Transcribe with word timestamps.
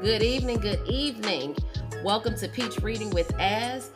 Good 0.00 0.22
evening, 0.22 0.58
good 0.58 0.86
evening. 0.86 1.56
Welcome 2.04 2.36
to 2.36 2.46
Peach 2.46 2.78
Reading 2.82 3.10
with 3.10 3.34
Az. 3.40 3.90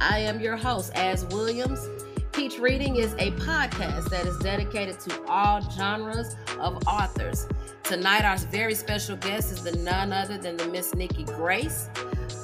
I 0.00 0.20
am 0.20 0.40
your 0.40 0.56
host, 0.56 0.92
Az 0.94 1.24
Williams. 1.32 1.84
Peach 2.30 2.60
Reading 2.60 2.94
is 2.94 3.12
a 3.14 3.32
podcast 3.32 4.08
that 4.10 4.24
is 4.24 4.38
dedicated 4.38 5.00
to 5.00 5.20
all 5.26 5.60
genres 5.72 6.36
of 6.60 6.80
authors. 6.86 7.48
Tonight, 7.82 8.24
our 8.24 8.36
very 8.36 8.76
special 8.76 9.16
guest 9.16 9.50
is 9.50 9.64
the 9.64 9.72
none 9.78 10.12
other 10.12 10.38
than 10.38 10.56
the 10.56 10.68
Miss 10.68 10.94
Nikki 10.94 11.24
Grace, 11.24 11.90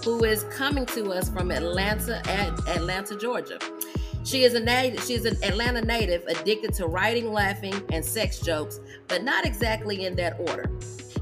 who 0.04 0.24
is 0.24 0.42
coming 0.50 0.84
to 0.86 1.12
us 1.12 1.30
from 1.30 1.52
Atlanta 1.52 2.16
at 2.28 2.68
Atlanta, 2.68 3.16
Georgia. 3.16 3.60
She 4.24 4.42
is 4.42 4.54
a 4.54 4.96
she 5.06 5.14
is 5.14 5.24
an 5.24 5.36
Atlanta 5.44 5.82
native 5.82 6.24
addicted 6.26 6.74
to 6.74 6.88
writing, 6.88 7.32
laughing, 7.32 7.80
and 7.92 8.04
sex 8.04 8.40
jokes, 8.40 8.80
but 9.06 9.22
not 9.22 9.46
exactly 9.46 10.04
in 10.04 10.16
that 10.16 10.34
order. 10.40 10.68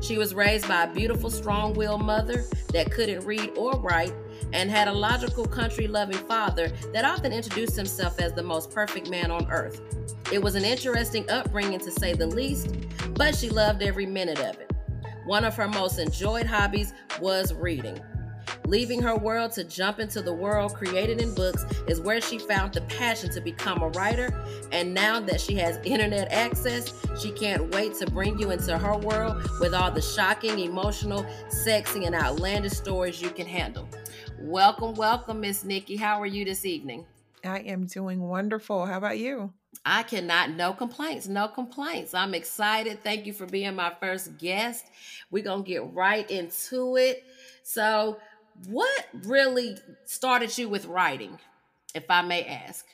She 0.02 0.18
was 0.18 0.34
raised 0.34 0.66
by 0.66 0.82
a 0.82 0.92
beautiful, 0.92 1.30
strong 1.30 1.74
willed 1.74 2.02
mother 2.02 2.44
that 2.72 2.90
couldn't 2.90 3.24
read 3.24 3.56
or 3.56 3.78
write 3.78 4.12
and 4.52 4.68
had 4.68 4.88
a 4.88 4.92
logical, 4.92 5.46
country 5.46 5.86
loving 5.86 6.18
father 6.26 6.72
that 6.92 7.04
often 7.04 7.32
introduced 7.32 7.76
himself 7.76 8.20
as 8.20 8.32
the 8.32 8.42
most 8.42 8.72
perfect 8.72 9.08
man 9.08 9.30
on 9.30 9.48
earth. 9.50 9.80
It 10.32 10.42
was 10.42 10.56
an 10.56 10.64
interesting 10.64 11.30
upbringing 11.30 11.78
to 11.78 11.92
say 11.92 12.14
the 12.14 12.26
least, 12.26 12.74
but 13.14 13.36
she 13.36 13.48
loved 13.48 13.80
every 13.80 14.06
minute 14.06 14.40
of 14.40 14.58
it. 14.58 14.72
One 15.24 15.44
of 15.44 15.54
her 15.54 15.68
most 15.68 16.00
enjoyed 16.00 16.46
hobbies 16.46 16.92
was 17.20 17.54
reading. 17.54 18.00
Leaving 18.66 19.02
her 19.02 19.16
world 19.16 19.52
to 19.52 19.64
jump 19.64 19.98
into 19.98 20.22
the 20.22 20.32
world 20.32 20.74
created 20.74 21.20
in 21.20 21.34
books 21.34 21.64
is 21.88 22.00
where 22.00 22.20
she 22.20 22.38
found 22.38 22.72
the 22.72 22.80
passion 22.82 23.30
to 23.30 23.40
become 23.40 23.82
a 23.82 23.88
writer. 23.90 24.32
And 24.70 24.94
now 24.94 25.20
that 25.20 25.40
she 25.40 25.54
has 25.56 25.78
internet 25.84 26.32
access, 26.32 26.94
she 27.20 27.30
can't 27.30 27.74
wait 27.74 27.94
to 27.96 28.06
bring 28.06 28.38
you 28.38 28.50
into 28.50 28.78
her 28.78 28.96
world 28.98 29.42
with 29.60 29.74
all 29.74 29.90
the 29.90 30.02
shocking, 30.02 30.58
emotional, 30.58 31.26
sexy, 31.48 32.04
and 32.04 32.14
outlandish 32.14 32.72
stories 32.72 33.20
you 33.20 33.30
can 33.30 33.46
handle. 33.46 33.88
Welcome, 34.38 34.94
welcome, 34.94 35.40
Miss 35.40 35.64
Nikki. 35.64 35.96
How 35.96 36.20
are 36.20 36.26
you 36.26 36.44
this 36.44 36.64
evening? 36.64 37.06
I 37.44 37.60
am 37.60 37.86
doing 37.86 38.20
wonderful. 38.20 38.86
How 38.86 38.98
about 38.98 39.18
you? 39.18 39.52
I 39.84 40.04
cannot, 40.04 40.50
no 40.50 40.72
complaints, 40.72 41.26
no 41.26 41.48
complaints. 41.48 42.14
I'm 42.14 42.34
excited. 42.34 43.02
Thank 43.02 43.26
you 43.26 43.32
for 43.32 43.46
being 43.46 43.74
my 43.74 43.92
first 43.98 44.38
guest. 44.38 44.86
We're 45.30 45.42
going 45.42 45.64
to 45.64 45.68
get 45.68 45.92
right 45.92 46.30
into 46.30 46.96
it. 46.96 47.24
So, 47.64 48.18
what 48.66 49.06
really 49.24 49.76
started 50.04 50.56
you 50.56 50.68
with 50.68 50.86
writing, 50.86 51.38
if 51.94 52.04
I 52.08 52.22
may 52.22 52.44
ask? 52.44 52.86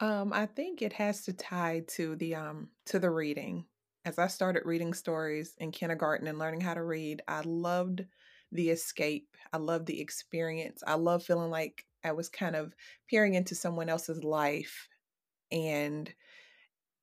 Um, 0.00 0.32
I 0.32 0.46
think 0.46 0.82
it 0.82 0.92
has 0.94 1.24
to 1.24 1.32
tie 1.32 1.84
to 1.88 2.16
the 2.16 2.34
um 2.34 2.68
to 2.86 2.98
the 2.98 3.10
reading. 3.10 3.64
As 4.04 4.18
I 4.18 4.28
started 4.28 4.62
reading 4.64 4.94
stories 4.94 5.54
in 5.58 5.72
kindergarten 5.72 6.28
and 6.28 6.38
learning 6.38 6.60
how 6.60 6.74
to 6.74 6.82
read, 6.82 7.22
I 7.26 7.40
loved 7.44 8.04
the 8.52 8.70
escape. 8.70 9.36
I 9.52 9.56
loved 9.56 9.86
the 9.86 10.00
experience. 10.00 10.82
I 10.86 10.94
love 10.94 11.24
feeling 11.24 11.50
like 11.50 11.84
I 12.04 12.12
was 12.12 12.28
kind 12.28 12.54
of 12.54 12.72
peering 13.08 13.34
into 13.34 13.54
someone 13.54 13.88
else's 13.88 14.22
life 14.22 14.88
and 15.50 16.12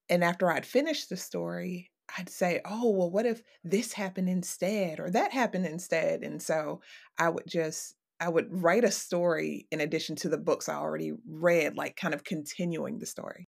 and 0.09 0.23
after 0.23 0.52
I'd 0.52 0.65
finished 0.65 1.09
the 1.09 1.17
story, 1.17 1.91
I'd 2.17 2.29
say, 2.29 2.61
oh, 2.65 2.91
well, 2.91 3.09
what 3.09 3.25
if 3.25 3.41
this 3.63 3.93
happened 3.93 4.29
instead 4.29 4.99
or 4.99 5.09
that 5.11 5.31
happened 5.31 5.65
instead? 5.65 6.21
And 6.21 6.41
so 6.41 6.81
I 7.17 7.29
would 7.29 7.47
just, 7.47 7.95
I 8.19 8.29
would 8.29 8.47
write 8.51 8.83
a 8.83 8.91
story 8.91 9.67
in 9.71 9.81
addition 9.81 10.15
to 10.17 10.29
the 10.29 10.37
books 10.37 10.69
I 10.69 10.75
already 10.75 11.13
read, 11.27 11.75
like 11.75 11.95
kind 11.95 12.13
of 12.13 12.23
continuing 12.23 12.99
the 12.99 13.05
story. 13.05 13.47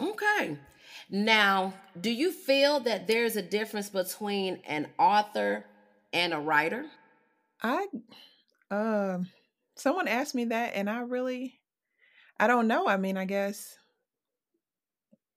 Okay. 0.00 0.58
Now, 1.10 1.74
do 2.00 2.10
you 2.10 2.32
feel 2.32 2.80
that 2.80 3.06
there's 3.06 3.36
a 3.36 3.42
difference 3.42 3.88
between 3.88 4.60
an 4.66 4.88
author 4.98 5.64
and 6.12 6.32
a 6.32 6.38
writer? 6.38 6.86
I, 7.62 7.86
uh, 8.70 9.18
someone 9.76 10.08
asked 10.08 10.34
me 10.34 10.46
that, 10.46 10.72
and 10.74 10.88
I 10.88 11.00
really, 11.00 11.60
I 12.38 12.46
don't 12.46 12.68
know. 12.68 12.86
I 12.86 12.96
mean, 12.96 13.16
I 13.16 13.24
guess 13.24 13.76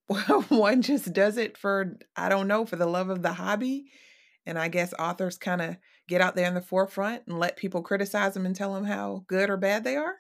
one 0.50 0.82
just 0.82 1.14
does 1.14 1.38
it 1.38 1.58
for 1.58 1.98
I 2.16 2.30
don't 2.30 2.48
know 2.48 2.66
for 2.66 2.76
the 2.76 2.88
love 2.88 3.10
of 3.10 3.22
the 3.22 3.34
hobby, 3.34 3.92
and 4.46 4.58
I 4.58 4.68
guess 4.68 4.94
authors 4.98 5.38
kind 5.38 5.62
of 5.62 5.78
get 6.08 6.22
out 6.22 6.36
there 6.36 6.48
in 6.48 6.56
the 6.56 6.62
forefront 6.62 7.24
and 7.28 7.38
let 7.38 7.58
people 7.58 7.84
criticize 7.84 8.34
them 8.34 8.46
and 8.46 8.56
tell 8.56 8.74
them 8.74 8.86
how 8.86 9.24
good 9.28 9.50
or 9.50 9.58
bad 9.58 9.84
they 9.84 9.96
are. 9.96 10.16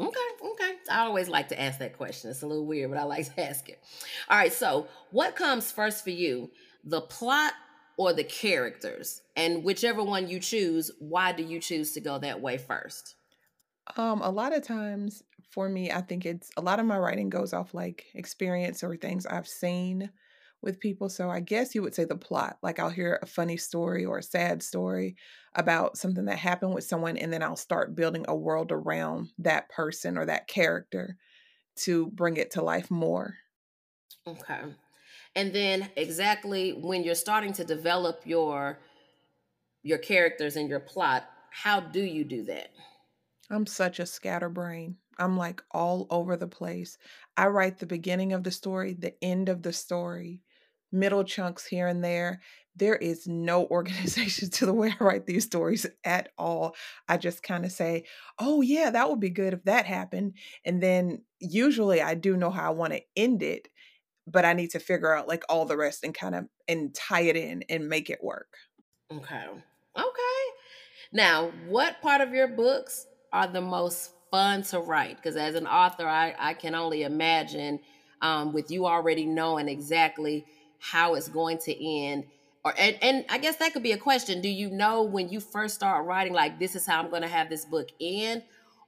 Okay, 0.00 0.18
okay. 0.42 0.72
I 0.90 1.00
always 1.00 1.28
like 1.28 1.48
to 1.48 1.60
ask 1.60 1.78
that 1.80 1.98
question. 1.98 2.30
It's 2.30 2.40
a 2.40 2.46
little 2.46 2.66
weird, 2.66 2.90
but 2.90 2.98
I 2.98 3.02
like 3.02 3.34
to 3.34 3.40
ask 3.46 3.68
it. 3.68 3.82
All 4.30 4.38
right, 4.38 4.52
so 4.52 4.88
what 5.10 5.36
comes 5.36 5.70
first 5.70 6.02
for 6.02 6.10
you, 6.10 6.50
the 6.82 7.02
plot 7.02 7.52
or 7.98 8.14
the 8.14 8.24
characters? 8.24 9.20
And 9.36 9.62
whichever 9.62 10.02
one 10.02 10.26
you 10.26 10.40
choose, 10.40 10.90
why 10.98 11.32
do 11.32 11.42
you 11.42 11.60
choose 11.60 11.92
to 11.92 12.00
go 12.00 12.18
that 12.18 12.40
way 12.40 12.56
first? 12.56 13.16
Um, 13.96 14.22
a 14.22 14.30
lot 14.30 14.56
of 14.56 14.62
times 14.62 15.22
for 15.50 15.68
me, 15.68 15.90
I 15.90 16.00
think 16.00 16.24
it's 16.26 16.50
a 16.56 16.60
lot 16.60 16.80
of 16.80 16.86
my 16.86 16.98
writing 16.98 17.28
goes 17.28 17.52
off 17.52 17.74
like 17.74 18.06
experience 18.14 18.82
or 18.82 18.96
things 18.96 19.26
I've 19.26 19.48
seen 19.48 20.10
with 20.62 20.80
people. 20.80 21.08
So 21.08 21.30
I 21.30 21.40
guess 21.40 21.74
you 21.74 21.82
would 21.82 21.94
say 21.94 22.04
the 22.04 22.16
plot. 22.16 22.58
Like 22.62 22.78
I'll 22.78 22.90
hear 22.90 23.18
a 23.22 23.26
funny 23.26 23.56
story 23.56 24.04
or 24.04 24.18
a 24.18 24.22
sad 24.22 24.62
story 24.62 25.16
about 25.54 25.96
something 25.96 26.26
that 26.26 26.38
happened 26.38 26.74
with 26.74 26.84
someone, 26.84 27.16
and 27.16 27.32
then 27.32 27.42
I'll 27.42 27.56
start 27.56 27.94
building 27.96 28.24
a 28.28 28.36
world 28.36 28.70
around 28.72 29.32
that 29.38 29.68
person 29.70 30.16
or 30.18 30.26
that 30.26 30.48
character 30.48 31.16
to 31.76 32.08
bring 32.08 32.36
it 32.36 32.52
to 32.52 32.62
life 32.62 32.90
more. 32.90 33.36
Okay. 34.26 34.74
And 35.36 35.54
then 35.54 35.90
exactly 35.96 36.72
when 36.72 37.04
you're 37.04 37.14
starting 37.14 37.52
to 37.54 37.64
develop 37.64 38.26
your 38.26 38.80
your 39.82 39.98
characters 39.98 40.56
and 40.56 40.68
your 40.68 40.80
plot, 40.80 41.28
how 41.50 41.80
do 41.80 42.00
you 42.02 42.24
do 42.24 42.42
that? 42.44 42.70
I'm 43.50 43.66
such 43.66 44.00
a 44.00 44.06
scatterbrain. 44.06 44.98
I'm 45.20 45.36
like 45.36 45.62
all 45.70 46.06
over 46.10 46.36
the 46.36 46.48
place. 46.48 46.98
I 47.36 47.46
write 47.48 47.78
the 47.78 47.86
beginning 47.86 48.32
of 48.32 48.42
the 48.42 48.50
story, 48.50 48.94
the 48.98 49.14
end 49.22 49.48
of 49.48 49.62
the 49.62 49.72
story, 49.72 50.40
middle 50.90 51.24
chunks 51.24 51.66
here 51.66 51.86
and 51.86 52.02
there. 52.02 52.40
There 52.74 52.96
is 52.96 53.26
no 53.26 53.66
organization 53.70 54.50
to 54.50 54.66
the 54.66 54.72
way 54.72 54.94
I 54.98 55.04
write 55.04 55.26
these 55.26 55.44
stories 55.44 55.86
at 56.04 56.30
all. 56.38 56.74
I 57.08 57.18
just 57.18 57.42
kind 57.42 57.64
of 57.64 57.72
say, 57.72 58.04
oh, 58.38 58.62
yeah, 58.62 58.90
that 58.90 59.08
would 59.08 59.20
be 59.20 59.30
good 59.30 59.52
if 59.52 59.64
that 59.64 59.86
happened. 59.86 60.34
And 60.64 60.82
then 60.82 61.22
usually 61.38 62.00
I 62.00 62.14
do 62.14 62.36
know 62.36 62.50
how 62.50 62.66
I 62.66 62.74
want 62.74 62.94
to 62.94 63.02
end 63.14 63.42
it, 63.42 63.68
but 64.26 64.44
I 64.44 64.54
need 64.54 64.70
to 64.70 64.80
figure 64.80 65.14
out 65.14 65.28
like 65.28 65.44
all 65.48 65.66
the 65.66 65.76
rest 65.76 66.02
and 66.02 66.14
kind 66.14 66.34
of 66.34 66.46
and 66.66 66.94
tie 66.94 67.22
it 67.22 67.36
in 67.36 67.64
and 67.68 67.88
make 67.88 68.10
it 68.10 68.24
work. 68.24 68.56
Okay. 69.12 69.44
Okay. 69.96 70.44
Now, 71.12 71.50
what 71.68 72.00
part 72.00 72.20
of 72.20 72.32
your 72.32 72.46
books 72.46 73.06
are 73.32 73.48
the 73.48 73.60
most 73.60 74.12
fun 74.30 74.62
to 74.62 74.80
write 74.80 75.16
because 75.16 75.36
as 75.36 75.54
an 75.54 75.66
author, 75.66 76.06
I, 76.06 76.34
I 76.38 76.54
can 76.54 76.74
only 76.74 77.02
imagine 77.02 77.80
um, 78.22 78.52
with 78.52 78.70
you 78.70 78.86
already 78.86 79.26
knowing 79.26 79.68
exactly 79.68 80.46
how 80.78 81.14
it's 81.14 81.28
going 81.28 81.58
to 81.58 81.86
end. 81.86 82.24
Or 82.64 82.74
and, 82.78 82.96
and 83.02 83.24
I 83.28 83.38
guess 83.38 83.56
that 83.56 83.72
could 83.72 83.82
be 83.82 83.92
a 83.92 83.98
question. 83.98 84.40
Do 84.40 84.48
you 84.48 84.70
know 84.70 85.02
when 85.02 85.28
you 85.28 85.40
first 85.40 85.74
start 85.74 86.06
writing, 86.06 86.32
like 86.32 86.58
this 86.58 86.76
is 86.76 86.86
how 86.86 87.02
I'm 87.02 87.10
going 87.10 87.22
to 87.22 87.28
have 87.28 87.48
this 87.48 87.64
book 87.64 87.88
end? 88.00 88.42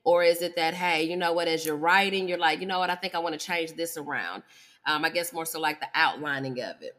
Or 0.05 0.25
is 0.25 0.43
it 0.43 0.57
that, 0.57 0.75
hey, 0.75 1.05
you 1.05 1.17
know 1.17 1.33
what, 1.33 1.47
as 1.49 1.65
you're 1.65 1.77
writing, 1.77 2.29
you're 2.29 2.39
like, 2.39 2.61
you 2.61 2.67
know 2.67 2.81
what, 2.81 2.91
I 2.91 2.97
think 2.97 3.15
I 3.15 3.21
want 3.21 3.39
to 3.39 3.47
change 3.47 3.75
this 3.75 3.97
around. 3.97 4.43
Um, 4.85 5.05
I 5.05 5.11
guess 5.11 5.33
more 5.33 5.47
so 5.47 5.61
like 5.61 5.81
the 5.81 5.87
outlining 5.95 6.61
of 6.61 6.83
it. 6.83 6.97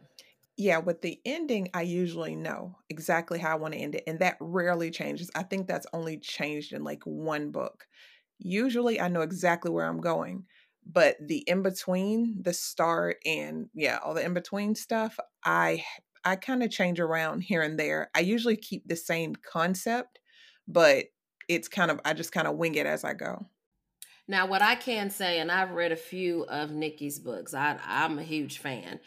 Yeah, 0.55 0.77
with 0.77 1.01
the 1.01 1.19
ending, 1.25 1.69
I 1.73 1.81
usually 1.81 2.35
know 2.35 2.77
exactly 2.89 3.39
how 3.39 3.51
I 3.51 3.55
want 3.55 3.73
to 3.73 3.79
end 3.79 3.95
it. 3.95 4.03
And 4.07 4.19
that 4.19 4.37
rarely 4.39 4.89
changes. 4.89 5.29
I 5.35 5.43
think 5.43 5.67
that's 5.67 5.87
only 5.91 6.17
changed 6.17 6.73
in 6.73 6.83
like 6.83 7.03
one 7.03 7.51
book. 7.51 7.87
Usually 8.43 8.99
I 9.01 9.07
know 9.07 9.21
exactly 9.21 9.71
where 9.71 9.87
I'm 9.87 10.01
going, 10.01 10.45
but 10.85 11.17
the 11.25 11.39
in 11.47 11.63
between, 11.63 12.41
the 12.41 12.53
start 12.53 13.17
and 13.25 13.69
yeah, 13.73 13.99
all 14.03 14.13
the 14.13 14.23
in 14.23 14.33
between 14.33 14.75
stuff, 14.75 15.17
I 15.45 15.83
I 16.25 16.35
kind 16.35 16.63
of 16.63 16.71
change 16.71 16.99
around 16.99 17.41
here 17.41 17.61
and 17.61 17.79
there. 17.79 18.09
I 18.15 18.19
usually 18.21 18.57
keep 18.57 18.87
the 18.87 18.95
same 18.95 19.35
concept, 19.35 20.19
but 20.67 21.05
it's 21.49 21.67
kind 21.67 21.91
of 21.91 21.99
I 22.05 22.13
just 22.13 22.31
kind 22.31 22.47
of 22.47 22.57
wing 22.57 22.75
it 22.75 22.85
as 22.85 23.03
I 23.03 23.13
go. 23.13 23.47
Now, 24.27 24.45
what 24.47 24.61
I 24.61 24.75
can 24.75 25.09
say, 25.09 25.39
and 25.39 25.51
I've 25.51 25.71
read 25.71 25.91
a 25.91 25.97
few 25.97 26.43
of 26.43 26.71
Nikki's 26.71 27.19
books, 27.19 27.53
I, 27.53 27.77
I'm 27.83 28.19
a 28.19 28.23
huge 28.23 28.59
fan. 28.59 28.99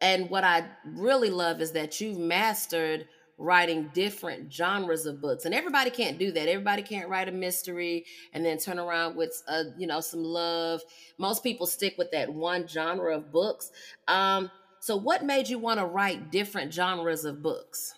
And 0.00 0.30
what 0.30 0.44
I 0.44 0.70
really 0.84 1.30
love 1.30 1.60
is 1.60 1.72
that 1.72 2.00
you've 2.00 2.18
mastered 2.18 3.08
writing 3.38 3.88
different 3.94 4.52
genres 4.52 5.06
of 5.06 5.20
books 5.20 5.44
and 5.44 5.54
everybody 5.54 5.90
can't 5.90 6.18
do 6.18 6.32
that 6.32 6.48
everybody 6.48 6.82
can't 6.82 7.08
write 7.08 7.28
a 7.28 7.32
mystery 7.32 8.04
and 8.32 8.44
then 8.44 8.58
turn 8.58 8.80
around 8.80 9.16
with 9.16 9.42
uh, 9.46 9.62
you 9.78 9.86
know 9.86 10.00
some 10.00 10.24
love 10.24 10.82
most 11.18 11.44
people 11.44 11.64
stick 11.64 11.94
with 11.96 12.10
that 12.10 12.32
one 12.32 12.66
genre 12.66 13.16
of 13.16 13.30
books 13.30 13.70
um, 14.08 14.50
so 14.80 14.96
what 14.96 15.24
made 15.24 15.48
you 15.48 15.58
want 15.58 15.78
to 15.78 15.86
write 15.86 16.32
different 16.32 16.74
genres 16.74 17.24
of 17.24 17.40
books 17.40 17.94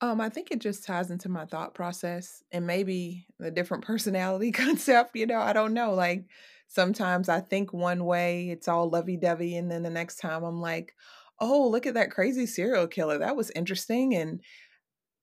um, 0.00 0.20
I 0.20 0.28
think 0.28 0.50
it 0.50 0.60
just 0.60 0.84
ties 0.84 1.10
into 1.10 1.28
my 1.28 1.44
thought 1.44 1.74
process 1.74 2.44
and 2.52 2.66
maybe 2.66 3.26
the 3.40 3.50
different 3.50 3.84
personality 3.86 4.52
concept. 4.52 5.16
You 5.16 5.26
know, 5.26 5.40
I 5.40 5.52
don't 5.52 5.74
know. 5.74 5.94
Like 5.94 6.26
sometimes 6.68 7.28
I 7.28 7.40
think 7.40 7.72
one 7.72 8.04
way, 8.04 8.50
it's 8.50 8.68
all 8.68 8.88
lovey 8.88 9.16
dovey, 9.16 9.56
and 9.56 9.70
then 9.70 9.82
the 9.82 9.90
next 9.90 10.16
time 10.16 10.44
I'm 10.44 10.60
like, 10.60 10.94
oh, 11.40 11.68
look 11.68 11.86
at 11.86 11.94
that 11.94 12.10
crazy 12.10 12.46
serial 12.46 12.86
killer. 12.86 13.18
That 13.18 13.36
was 13.36 13.50
interesting. 13.50 14.14
And 14.14 14.40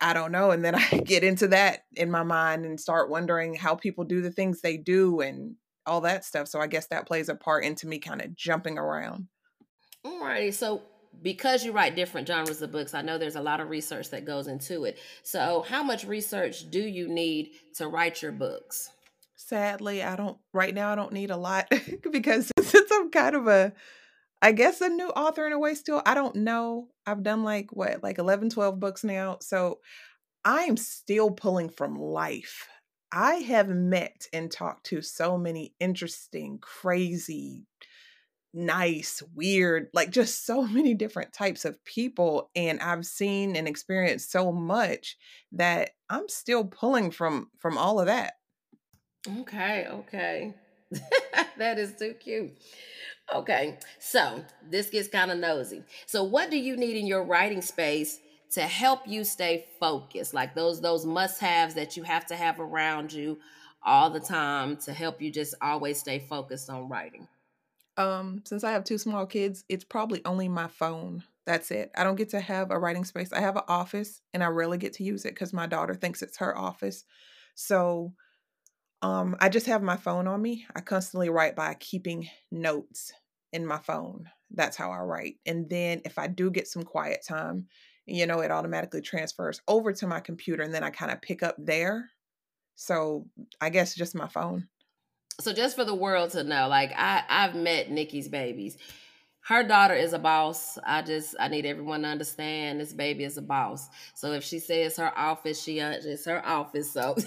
I 0.01 0.13
don't 0.13 0.31
know. 0.31 0.51
And 0.51 0.63
then 0.63 0.75
I 0.75 0.88
get 1.06 1.23
into 1.23 1.47
that 1.50 1.83
in 1.95 2.12
my 2.12 2.23
mind 2.23 2.65
and 2.65 2.79
start 2.79 3.09
wondering 3.09 3.56
how 3.56 3.75
people 3.75 4.03
do 4.03 4.21
the 4.21 4.31
things 4.31 4.62
they 4.62 4.77
do 4.77 5.21
and 5.21 5.56
all 5.85 6.01
that 6.01 6.25
stuff. 6.25 6.47
So 6.47 6.59
I 6.59 6.67
guess 6.67 6.88
that 6.88 7.07
plays 7.07 7.29
a 7.29 7.35
part 7.35 7.63
into 7.63 7.88
me 7.88 8.00
kind 8.00 8.21
of 8.21 8.35
jumping 8.35 8.77
around. 8.77 9.27
Alrighty. 10.06 10.53
So 10.53 10.81
because 11.21 11.63
you 11.63 11.71
write 11.71 11.95
different 11.95 12.27
genres 12.27 12.62
of 12.62 12.71
books, 12.71 12.94
I 12.94 13.01
know 13.01 13.17
there's 13.17 13.35
a 13.35 13.41
lot 13.41 13.59
of 13.59 13.69
research 13.69 14.09
that 14.09 14.25
goes 14.25 14.47
into 14.47 14.85
it. 14.85 15.00
So 15.23 15.65
how 15.67 15.83
much 15.83 16.06
research 16.06 16.69
do 16.69 16.81
you 16.81 17.07
need 17.07 17.51
to 17.75 17.88
write 17.88 18.21
your 18.21 18.31
books? 18.31 18.89
Sadly, 19.35 20.01
I 20.01 20.15
don't 20.15 20.38
right 20.53 20.73
now 20.73 20.91
I 20.91 20.95
don't 20.95 21.13
need 21.13 21.29
a 21.29 21.38
lot 21.38 21.71
because 22.12 22.51
since 22.59 22.91
I'm 22.91 23.12
kind 23.12 23.35
of 23.35 23.47
a 23.47 23.73
I 24.42 24.52
guess 24.52 24.82
a 24.82 24.90
new 24.90 25.10
author 25.10 25.46
in 25.48 25.54
a 25.54 25.60
way 25.60 25.74
still. 25.74 26.02
I 26.06 26.14
don't 26.14 26.36
know. 26.38 26.90
I've 27.06 27.24
done 27.24 27.44
like 27.44 27.72
what, 27.72 28.04
like 28.04 28.18
11, 28.18 28.50
12 28.50 28.80
books 28.80 29.04
now. 29.04 29.38
So 29.42 29.80
I'm 30.44 30.78
still 30.78 31.32
pulling 31.32 31.70
from 31.70 31.96
life. 31.96 32.68
I 33.12 33.36
have 33.36 33.70
met 33.70 34.28
and 34.34 34.52
talked 34.52 34.88
to 34.88 35.02
so 35.02 35.38
many 35.38 35.74
interesting, 35.80 36.60
crazy, 36.60 37.66
nice, 38.54 39.24
weird, 39.34 39.90
like 39.94 40.12
just 40.12 40.46
so 40.46 40.64
many 40.68 40.94
different 40.94 41.34
types 41.34 41.66
of 41.66 41.84
people. 41.86 42.50
And 42.56 42.80
I've 42.80 43.06
seen 43.06 43.56
and 43.56 43.68
experienced 43.68 44.32
so 44.32 44.52
much 44.52 45.18
that 45.54 45.92
I'm 46.10 46.28
still 46.30 46.66
pulling 46.66 47.12
from 47.12 47.50
from 47.58 47.78
all 47.78 48.00
of 48.00 48.08
that. 48.08 48.34
Okay, 49.40 49.88
okay. 49.90 50.54
that 51.58 51.80
is 51.80 51.96
too 51.98 52.14
cute. 52.14 52.58
Okay, 53.33 53.80
so 54.00 54.45
this 54.69 54.89
gets 54.89 55.07
kind 55.07 55.31
of 55.31 55.39
nosy. 55.39 55.83
So, 56.06 56.24
what 56.24 56.51
do 56.51 56.57
you 56.57 56.77
need 56.77 56.95
in 56.95 57.07
your 57.07 57.24
writing 57.24 57.62
space 57.62 58.19
to 58.51 58.62
help 58.62 59.07
you 59.07 59.24
stay 59.24 59.66
focused? 59.80 60.33
Like 60.33 60.54
those 60.54 60.80
those 60.81 61.06
must 61.06 61.39
haves 61.42 61.74
that 61.74 61.98
you 61.98 62.04
have 62.04 62.25
to 62.27 62.36
have 62.36 62.60
around 62.60 63.12
you 63.12 63.39
all 63.81 64.10
the 64.12 64.19
time 64.19 64.77
to 64.77 64.94
help 64.94 65.22
you 65.22 65.31
just 65.31 65.56
always 65.62 66.00
stay 66.00 66.19
focused 66.19 66.69
on 66.69 66.88
writing. 66.88 67.27
Um, 67.98 68.42
since 68.45 68.63
I 68.63 68.72
have 68.72 68.83
two 68.83 68.98
small 68.98 69.25
kids, 69.25 69.63
it's 69.69 69.86
probably 69.86 70.24
only 70.25 70.50
my 70.50 70.68
phone. 70.68 71.24
That's 71.45 71.72
it. 71.72 71.92
I 71.95 72.04
don't 72.04 72.16
get 72.16 72.30
to 72.30 72.42
have 72.42 72.72
a 72.72 72.80
writing 72.80 73.06
space. 73.06 73.31
I 73.31 73.39
have 73.39 73.56
an 73.56 73.63
office, 73.68 74.22
and 74.33 74.44
I 74.44 74.48
rarely 74.48 74.77
get 74.77 74.94
to 74.94 75.04
use 75.04 75.25
it 75.25 75.33
because 75.33 75.54
my 75.54 75.68
daughter 75.68 75.94
thinks 75.94 76.22
it's 76.22 76.38
her 76.38 76.57
office. 76.57 77.06
So 77.54 78.13
um, 79.06 79.36
I 79.40 79.50
just 79.50 79.68
have 79.68 79.84
my 79.84 79.98
phone 79.98 80.28
on 80.28 80.42
me. 80.42 80.66
I 80.75 80.81
constantly 80.81 81.30
write 81.30 81.56
by 81.56 81.75
keeping 81.75 82.28
notes 82.52 83.13
in 83.54 83.63
my 83.63 83.78
phone. 83.78 84.28
That's 84.50 84.75
how 84.75 84.92
I 84.92 84.98
write. 85.02 85.36
And 85.46 85.69
then 85.69 86.02
if 86.06 86.18
I 86.18 86.25
do 86.25 86.50
get 86.50 86.68
some 86.68 86.81
quiet 86.81 87.24
time, 87.24 87.68
you 88.07 88.25
know, 88.25 88.40
it 88.40 88.50
automatically 88.50 89.02
transfers 89.02 89.62
over 89.68 89.94
to 89.94 90.07
my 90.07 90.22
computer 90.22 90.63
and 90.63 90.74
then 90.74 90.84
I 90.84 90.90
kind 90.90 91.12
of 91.12 91.22
pick 91.22 91.44
up 91.44 91.56
there. 91.60 92.10
So 92.74 93.28
I 93.62 93.69
guess 93.69 93.94
just 93.94 94.16
my 94.16 94.28
phone. 94.28 94.69
So 95.40 95.54
just 95.54 95.75
for 95.75 95.86
the 95.86 95.94
world 95.94 96.31
to 96.31 96.44
know, 96.44 96.68
like 96.68 96.92
I 96.98 97.24
I've 97.30 97.54
met 97.54 97.92
Nikki's 97.92 98.28
babies. 98.28 98.75
Her 99.42 99.62
daughter 99.62 99.94
is 99.94 100.13
a 100.13 100.19
boss. 100.19 100.80
I 100.84 101.04
just 101.04 101.36
I 101.40 101.48
need 101.50 101.68
everyone 101.68 102.01
to 102.01 102.08
understand 102.08 102.80
this 102.80 102.94
baby 102.94 103.24
is 103.24 103.38
a 103.38 103.44
boss. 103.44 103.88
So 104.16 104.31
if 104.31 104.44
she 104.44 104.58
says 104.58 104.98
her 104.98 105.16
office, 105.16 105.62
she 105.62 105.80
uh, 105.80 105.92
it's 105.92 106.25
her 106.25 106.44
office. 106.44 106.92
So 106.92 107.16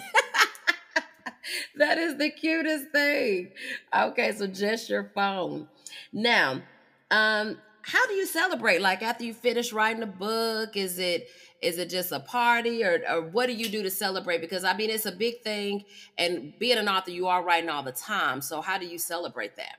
that 1.76 1.98
is 1.98 2.16
the 2.18 2.30
cutest 2.30 2.90
thing. 2.92 3.50
Okay, 3.94 4.32
so 4.32 4.46
just 4.46 4.88
your 4.88 5.10
phone. 5.14 5.68
Now, 6.12 6.62
um, 7.10 7.58
how 7.82 8.06
do 8.06 8.14
you 8.14 8.26
celebrate? 8.26 8.80
Like 8.80 9.02
after 9.02 9.24
you 9.24 9.34
finish 9.34 9.72
writing 9.72 10.02
a 10.02 10.06
book, 10.06 10.76
is 10.76 10.98
it 10.98 11.28
is 11.60 11.78
it 11.78 11.90
just 11.90 12.12
a 12.12 12.20
party 12.20 12.84
or, 12.84 13.00
or 13.10 13.22
what 13.22 13.46
do 13.46 13.52
you 13.52 13.68
do 13.68 13.82
to 13.82 13.90
celebrate? 13.90 14.40
Because 14.40 14.62
I 14.62 14.76
mean 14.76 14.90
it's 14.90 15.06
a 15.06 15.12
big 15.12 15.42
thing 15.42 15.84
and 16.16 16.52
being 16.58 16.78
an 16.78 16.88
author, 16.88 17.10
you 17.10 17.26
are 17.26 17.42
writing 17.42 17.70
all 17.70 17.82
the 17.82 17.92
time. 17.92 18.40
So 18.40 18.60
how 18.60 18.78
do 18.78 18.86
you 18.86 18.98
celebrate 18.98 19.56
that? 19.56 19.76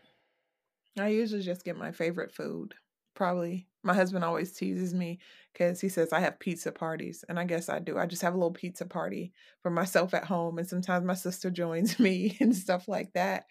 I 1.00 1.10
usually 1.10 1.42
just 1.42 1.64
get 1.64 1.78
my 1.78 1.92
favorite 1.92 2.34
food. 2.34 2.74
Probably 3.16 3.68
my 3.84 3.94
husband 3.94 4.24
always 4.26 4.54
teases 4.54 4.94
me 4.94 5.20
because 5.54 5.80
he 5.82 5.90
says 5.90 6.12
I 6.14 6.20
have 6.20 6.40
pizza 6.40 6.72
parties, 6.72 7.24
and 7.30 7.40
I 7.40 7.46
guess 7.46 7.70
I 7.70 7.80
do. 7.80 7.98
I 7.98 8.06
just 8.06 8.22
have 8.22 8.34
a 8.34 8.38
little 8.38 8.52
pizza 8.52 8.86
party 8.86 9.34
for 9.62 9.72
myself 9.72 10.14
at 10.14 10.26
home, 10.26 10.58
and 10.58 10.68
sometimes 10.68 11.06
my 11.06 11.14
sister 11.16 11.50
joins 11.52 12.00
me 12.00 12.38
and 12.40 12.56
stuff 12.56 12.88
like 12.88 13.14
that. 13.14 13.46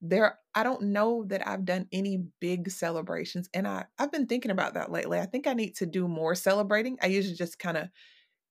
There, 0.00 0.38
I 0.54 0.64
don't 0.64 0.82
know 0.82 1.24
that 1.26 1.46
I've 1.46 1.64
done 1.64 1.88
any 1.92 2.18
big 2.40 2.70
celebrations, 2.70 3.48
and 3.54 3.66
I 3.68 3.86
I've 3.98 4.12
been 4.12 4.26
thinking 4.26 4.50
about 4.50 4.74
that 4.74 4.90
lately. 4.90 5.18
I 5.20 5.26
think 5.26 5.46
I 5.46 5.54
need 5.54 5.76
to 5.76 5.86
do 5.86 6.08
more 6.08 6.34
celebrating. 6.34 6.98
I 7.02 7.06
usually 7.06 7.36
just 7.36 7.58
kind 7.58 7.76
of 7.76 7.88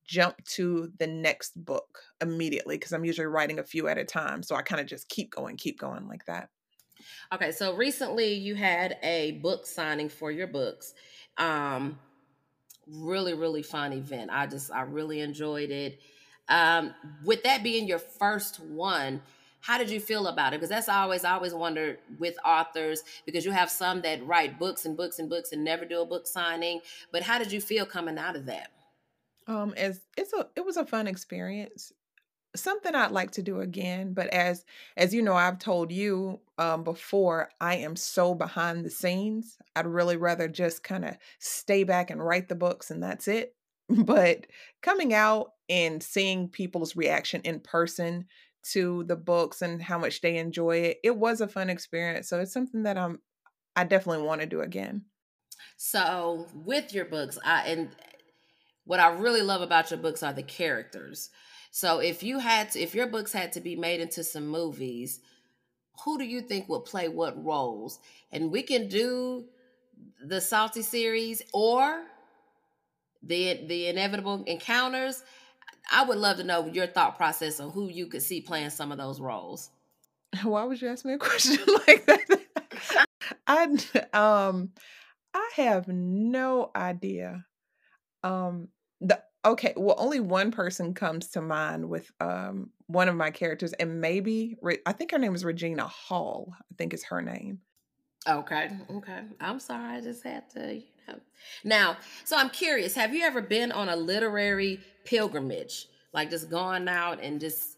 jump 0.06 0.44
to 0.46 0.92
the 1.00 1.08
next 1.08 1.64
book 1.64 2.00
immediately 2.22 2.78
because 2.78 2.94
I'm 2.94 3.06
usually 3.06 3.28
writing 3.28 3.60
a 3.60 3.64
few 3.64 3.88
at 3.88 3.98
a 3.98 4.06
time, 4.06 4.44
so 4.44 4.56
I 4.56 4.62
kind 4.62 4.82
of 4.82 4.88
just 4.88 5.10
keep 5.10 5.32
going, 5.32 5.58
keep 5.58 5.80
going 5.80 6.08
like 6.08 6.26
that. 6.26 6.50
Okay, 7.34 7.52
so 7.52 7.76
recently 7.76 8.34
you 8.34 8.56
had 8.56 8.98
a 9.04 9.34
book 9.44 9.66
signing 9.66 10.10
for 10.10 10.32
your 10.32 10.48
books. 10.48 10.94
Um, 11.42 12.00
really, 12.88 13.34
really 13.34 13.64
fun 13.64 13.94
event. 13.94 14.30
I 14.32 14.48
just, 14.48 14.72
I 14.72 14.84
really 14.84 15.22
enjoyed 15.22 15.72
it. 15.72 16.00
Um, 16.48 16.94
with 17.26 17.44
that 17.44 17.64
being 17.64 17.88
your 17.88 18.00
first 18.00 18.60
one, 18.60 19.22
how 19.62 19.78
did 19.78 19.90
you 19.90 20.00
feel 20.00 20.28
about 20.28 20.54
it? 20.54 20.58
Because 20.58 20.70
that's 20.70 20.90
always, 20.90 21.24
I 21.24 21.34
always 21.34 21.54
wonder 21.54 21.98
with 22.20 22.36
authors, 22.46 23.04
because 23.26 23.46
you 23.46 23.52
have 23.52 23.70
some 23.70 24.02
that 24.02 24.26
write 24.26 24.60
books 24.60 24.86
and 24.86 24.98
books 24.98 25.20
and 25.20 25.30
books 25.30 25.52
and 25.52 25.64
never 25.64 25.86
do 25.86 26.02
a 26.02 26.06
book 26.06 26.28
signing. 26.28 26.82
But 27.12 27.24
how 27.24 27.40
did 27.40 27.52
you 27.52 27.62
feel 27.62 27.86
coming 27.86 28.18
out 28.18 28.36
of 28.36 28.46
that? 28.46 28.70
Um, 29.48 29.74
as 29.78 30.02
it's 30.18 30.34
a, 30.34 30.48
it 30.56 30.66
was 30.66 30.78
a 30.78 30.86
fun 30.86 31.08
experience 31.08 31.92
something 32.56 32.94
I'd 32.94 33.12
like 33.12 33.32
to 33.32 33.42
do 33.42 33.62
again, 33.62 34.14
but 34.14 34.28
as 34.28 34.66
as 34.98 35.14
you 35.14 35.22
know, 35.22 35.36
I've 35.36 35.60
told 35.60 35.92
you 35.92 36.42
um, 36.58 36.84
before, 36.84 37.50
I 37.60 37.78
am 37.78 37.96
so 37.96 38.36
behind 38.36 38.86
the 38.86 38.90
scenes. 38.90 39.58
I'd 39.76 39.88
really 39.88 40.18
rather 40.18 40.48
just 40.48 40.84
kind 40.84 41.06
of 41.06 41.18
stay 41.40 41.84
back 41.84 42.10
and 42.10 42.24
write 42.24 42.50
the 42.50 42.56
books 42.56 42.92
and 42.92 43.02
that's 43.04 43.28
it. 43.28 43.56
But 44.06 44.48
coming 44.82 45.14
out 45.14 45.52
and 45.68 46.02
seeing 46.02 46.48
people's 46.48 46.96
reaction 46.96 47.42
in 47.44 47.60
person 47.60 48.26
to 48.72 49.04
the 49.04 49.18
books 49.18 49.62
and 49.62 49.82
how 49.82 49.98
much 49.98 50.22
they 50.22 50.38
enjoy 50.38 50.78
it, 50.78 51.00
it 51.04 51.18
was 51.18 51.42
a 51.42 51.48
fun 51.48 51.70
experience. 51.70 52.30
So 52.30 52.40
it's 52.40 52.54
something 52.54 52.84
that 52.84 52.98
I'm 52.98 53.20
I 53.76 53.84
definitely 53.84 54.24
want 54.26 54.42
to 54.42 54.48
do 54.48 54.62
again. 54.62 55.06
So 55.78 56.48
with 56.54 56.94
your 56.94 57.06
books, 57.06 57.38
I 57.44 57.68
and 57.68 57.90
what 58.86 59.00
I 59.00 59.10
really 59.10 59.42
love 59.42 59.62
about 59.62 59.92
your 59.92 60.00
books 60.00 60.24
are 60.24 60.34
the 60.34 60.44
characters. 60.44 61.30
So 61.72 62.00
if 62.00 62.22
you 62.22 62.40
had 62.40 62.72
to, 62.72 62.80
if 62.80 62.94
your 62.94 63.08
books 63.08 63.34
had 63.34 63.54
to 63.54 63.62
be 63.62 63.76
made 63.76 64.02
into 64.02 64.24
some 64.24 64.48
movies, 64.48 65.22
who 66.04 66.18
do 66.18 66.26
you 66.26 66.42
think 66.42 66.70
would 66.70 66.86
play 66.86 67.08
what 67.08 67.44
roles? 67.44 68.00
And 68.32 68.52
we 68.52 68.62
can 68.64 68.88
do 68.88 69.46
the 70.24 70.42
salty 70.42 70.82
series 70.82 71.42
or 71.54 72.04
the 73.24 73.66
the 73.68 73.88
inevitable 73.88 74.44
encounters. 74.46 75.24
I 75.92 76.04
would 76.04 76.18
love 76.18 76.38
to 76.38 76.44
know 76.44 76.68
your 76.68 76.88
thought 76.88 77.18
process 77.18 77.60
on 77.60 77.72
who 77.72 77.90
you 77.90 78.08
could 78.08 78.22
see 78.22 78.42
playing 78.42 78.70
some 78.72 78.92
of 78.92 78.98
those 78.98 79.20
roles. 79.20 79.70
Why 80.44 80.64
would 80.64 80.82
you 80.82 80.90
ask 80.90 81.06
me 81.06 81.14
a 81.14 81.18
question 81.18 81.58
like 81.88 82.06
that? 82.06 83.08
I 83.48 83.64
um 84.14 84.72
I 85.34 85.52
have 85.56 85.88
no 85.88 86.72
idea. 86.76 87.46
Um 88.24 88.70
the 89.00 89.22
Okay, 89.44 89.74
well, 89.76 89.96
only 89.98 90.20
one 90.20 90.52
person 90.52 90.94
comes 90.94 91.30
to 91.30 91.42
mind 91.42 91.90
with 91.90 92.12
um 92.20 92.72
one 92.88 93.08
of 93.10 93.16
my 93.16 93.32
characters, 93.32 93.74
and 93.74 94.00
maybe 94.00 94.56
I 94.86 94.94
think 94.94 95.12
her 95.12 95.18
name 95.18 95.34
is 95.34 95.44
Regina 95.46 95.88
Hall. 95.88 96.54
I 96.60 96.76
think 96.78 96.94
is 96.94 97.06
her 97.06 97.22
name. 97.22 97.62
Okay, 98.28 98.70
okay. 98.90 99.24
I'm 99.40 99.60
sorry, 99.60 99.98
I 99.98 100.02
just 100.02 100.24
had 100.24 100.48
to, 100.52 100.76
you 100.76 100.84
know. 101.08 101.20
Now, 101.64 101.98
so 102.24 102.38
I'm 102.38 102.52
curious. 102.52 102.94
Have 102.94 103.16
you 103.16 103.24
ever 103.24 103.42
been 103.42 103.72
on 103.72 103.90
a 103.90 103.96
literary 103.96 104.80
pilgrimage, 105.06 105.88
like 106.14 106.30
just 106.30 106.50
gone 106.50 106.88
out 106.88 107.20
and 107.20 107.40
just, 107.42 107.78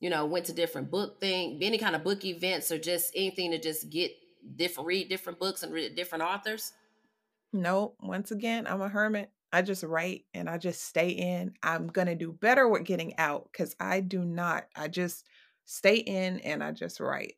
you 0.00 0.10
know, 0.10 0.24
went 0.26 0.46
to 0.46 0.54
different 0.54 0.90
book 0.90 1.20
thing, 1.20 1.58
any 1.62 1.78
kind 1.78 1.96
of 1.96 2.04
book 2.04 2.24
events, 2.24 2.72
or 2.72 2.78
just 2.78 3.12
anything 3.14 3.50
to 3.50 3.58
just 3.60 3.90
get 3.90 4.12
different, 4.56 4.86
read 4.86 5.08
different 5.10 5.38
books 5.38 5.62
and 5.62 5.72
read 5.72 5.96
different 5.96 6.24
authors? 6.24 6.72
No, 7.54 7.96
once 8.00 8.30
again, 8.30 8.66
I'm 8.66 8.82
a 8.82 8.88
hermit. 8.90 9.32
I 9.54 9.62
just 9.62 9.84
write 9.84 10.24
and 10.34 10.50
I 10.50 10.58
just 10.58 10.82
stay 10.82 11.10
in. 11.10 11.54
I'm 11.62 11.86
going 11.86 12.08
to 12.08 12.16
do 12.16 12.32
better 12.32 12.66
with 12.66 12.82
getting 12.82 13.16
out 13.18 13.48
because 13.52 13.76
I 13.78 14.00
do 14.00 14.24
not. 14.24 14.64
I 14.74 14.88
just 14.88 15.24
stay 15.64 15.94
in 15.94 16.40
and 16.40 16.60
I 16.60 16.72
just 16.72 16.98
write. 16.98 17.34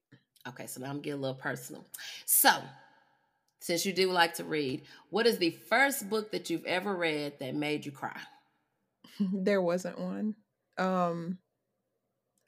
Okay, 0.49 0.67
so 0.67 0.81
now 0.81 0.89
I'm 0.89 1.03
getting 1.03 1.19
a 1.19 1.23
little 1.23 1.37
personal. 1.37 1.87
So, 2.25 2.51
since 3.61 3.85
you 3.85 3.93
do 3.93 4.11
like 4.11 4.33
to 4.37 4.45
read, 4.45 4.85
what 5.11 5.27
is 5.27 5.37
the 5.37 5.51
first 5.51 6.09
book 6.09 6.33
that 6.33 6.49
you've 6.49 6.65
ever 6.65 6.97
read 6.97 7.39
that 7.39 7.55
made 7.55 7.85
you 7.85 7.93
cry? 7.93 8.19
there 9.21 9.61
wasn't 9.61 9.99
one. 9.99 10.37
Um 10.79 11.37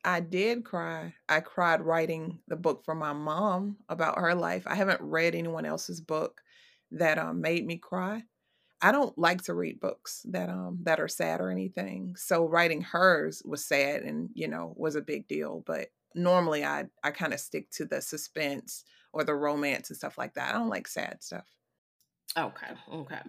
I 0.03 0.21
did 0.21 0.65
cry. 0.65 1.13
I 1.29 1.41
cried 1.41 1.83
writing 1.83 2.39
the 2.49 2.57
book 2.57 2.87
for 2.87 2.95
my 2.95 3.13
mom 3.13 3.77
about 3.91 4.19
her 4.19 4.35
life. 4.35 4.63
I 4.67 4.77
haven't 4.77 5.03
read 5.03 5.35
anyone 5.35 5.67
else's 5.67 6.01
book 6.01 6.41
that 6.93 7.19
um, 7.19 7.43
made 7.43 7.67
me 7.67 7.77
cry. 7.77 8.23
I 8.80 8.92
don't 8.92 9.16
like 9.18 9.42
to 9.44 9.54
read 9.54 9.80
books 9.80 10.25
that 10.30 10.49
um 10.49 10.78
that 10.82 11.00
are 11.00 11.08
sad 11.08 11.40
or 11.40 11.50
anything. 11.50 12.14
So 12.16 12.47
writing 12.47 12.82
hers 12.82 13.42
was 13.44 13.64
sad 13.64 14.02
and 14.02 14.30
you 14.35 14.49
know 14.49 14.75
was 14.76 14.94
a 14.94 15.02
big 15.02 15.26
deal. 15.28 15.62
But 15.66 15.88
normally 16.14 16.64
I 16.64 16.87
I 17.02 17.11
kind 17.11 17.35
of 17.35 17.40
stick 17.40 17.70
to 17.73 17.85
the 17.85 18.00
suspense 18.00 18.85
or 19.12 19.25
the 19.25 19.35
romance 19.35 19.90
and 19.90 19.97
stuff 19.97 20.18
like 20.18 20.35
that. 20.35 20.54
I 20.54 20.58
don't 20.58 20.68
like 20.68 20.87
sad 20.87 21.23
stuff. 21.23 21.47
Okay. 22.37 22.73
Okay. 22.92 23.20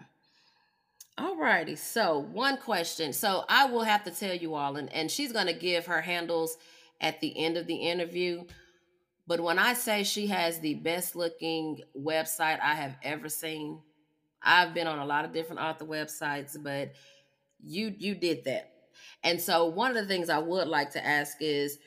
All 1.18 1.36
righty. 1.38 1.76
So 1.76 2.20
one 2.20 2.58
question. 2.58 3.12
So 3.12 3.44
I 3.50 3.66
will 3.66 3.84
have 3.84 4.04
to 4.06 4.12
tell 4.12 4.36
you 4.36 4.56
all, 4.56 4.78
and, 4.78 4.92
and 4.94 5.10
she's 5.10 5.34
gonna 5.34 5.54
give 5.54 5.88
her 5.88 6.02
handles 6.02 6.58
at 7.02 7.20
the 7.22 7.38
end 7.38 7.58
of 7.58 7.68
the 7.68 7.76
interview. 7.76 8.46
But 9.28 9.42
when 9.42 9.60
I 9.60 9.74
say 9.74 10.04
she 10.04 10.28
has 10.28 10.60
the 10.60 10.76
best 10.76 11.16
looking 11.16 11.82
website 11.98 12.60
I 12.62 12.74
have 12.74 12.96
ever 13.04 13.30
seen, 13.30 13.80
I've 14.42 14.74
been 14.74 14.88
on 14.88 15.00
a 15.00 15.06
lot 15.06 15.26
of 15.26 15.34
different 15.34 15.62
author 15.62 15.86
websites, 15.86 16.62
but 16.62 16.94
you 17.64 17.94
you 17.98 18.16
did 18.16 18.46
that. 18.46 18.72
And 19.24 19.42
so 19.42 19.66
one 19.66 19.92
of 19.92 19.98
the 19.98 20.08
things 20.08 20.30
I 20.30 20.40
would 20.40 20.68
like 20.68 20.92
to 20.92 21.06
ask 21.06 21.38
is 21.42 21.78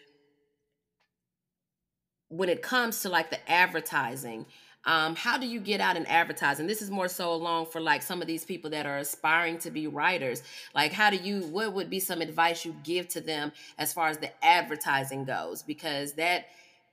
when 2.29 2.49
it 2.49 2.63
comes 2.63 3.01
to 3.03 3.09
like 3.09 3.31
the 3.31 3.51
advertising, 3.51 4.47
um, 4.85 5.15
how 5.15 5.39
do 5.39 5.47
you 5.47 5.61
get 5.61 5.81
out 5.81 5.97
and 5.97 6.09
advertise? 6.09 6.59
And 6.59 6.69
This 6.69 6.83
is 6.83 6.91
more 6.91 7.09
so 7.09 7.33
along 7.33 7.67
for 7.67 7.81
like 7.81 8.03
some 8.03 8.21
of 8.21 8.27
these 8.27 8.45
people 8.45 8.71
that 8.71 8.87
are 8.87 8.99
aspiring 8.99 9.59
to 9.59 9.71
be 9.71 9.87
writers. 9.87 10.43
Like, 10.75 10.93
how 10.93 11.11
do 11.11 11.17
you, 11.17 11.43
what 11.43 11.73
would 11.73 11.89
be 11.89 12.01
some 12.01 12.21
advice 12.21 12.65
you 12.65 12.75
give 12.83 13.07
to 13.09 13.21
them 13.21 13.53
as 13.79 13.93
far 13.93 14.09
as 14.09 14.19
the 14.19 14.31
advertising 14.45 15.25
goes? 15.25 15.63
Because 15.63 16.15
that, 16.15 16.47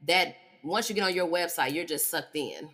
that, 0.08 0.36
once 0.63 0.89
you 0.89 0.96
get 0.96 1.06
on 1.06 1.16
your 1.16 1.28
website, 1.28 1.74
you're 1.74 1.86
just 1.86 2.10
sucked 2.10 2.36
in. 2.36 2.70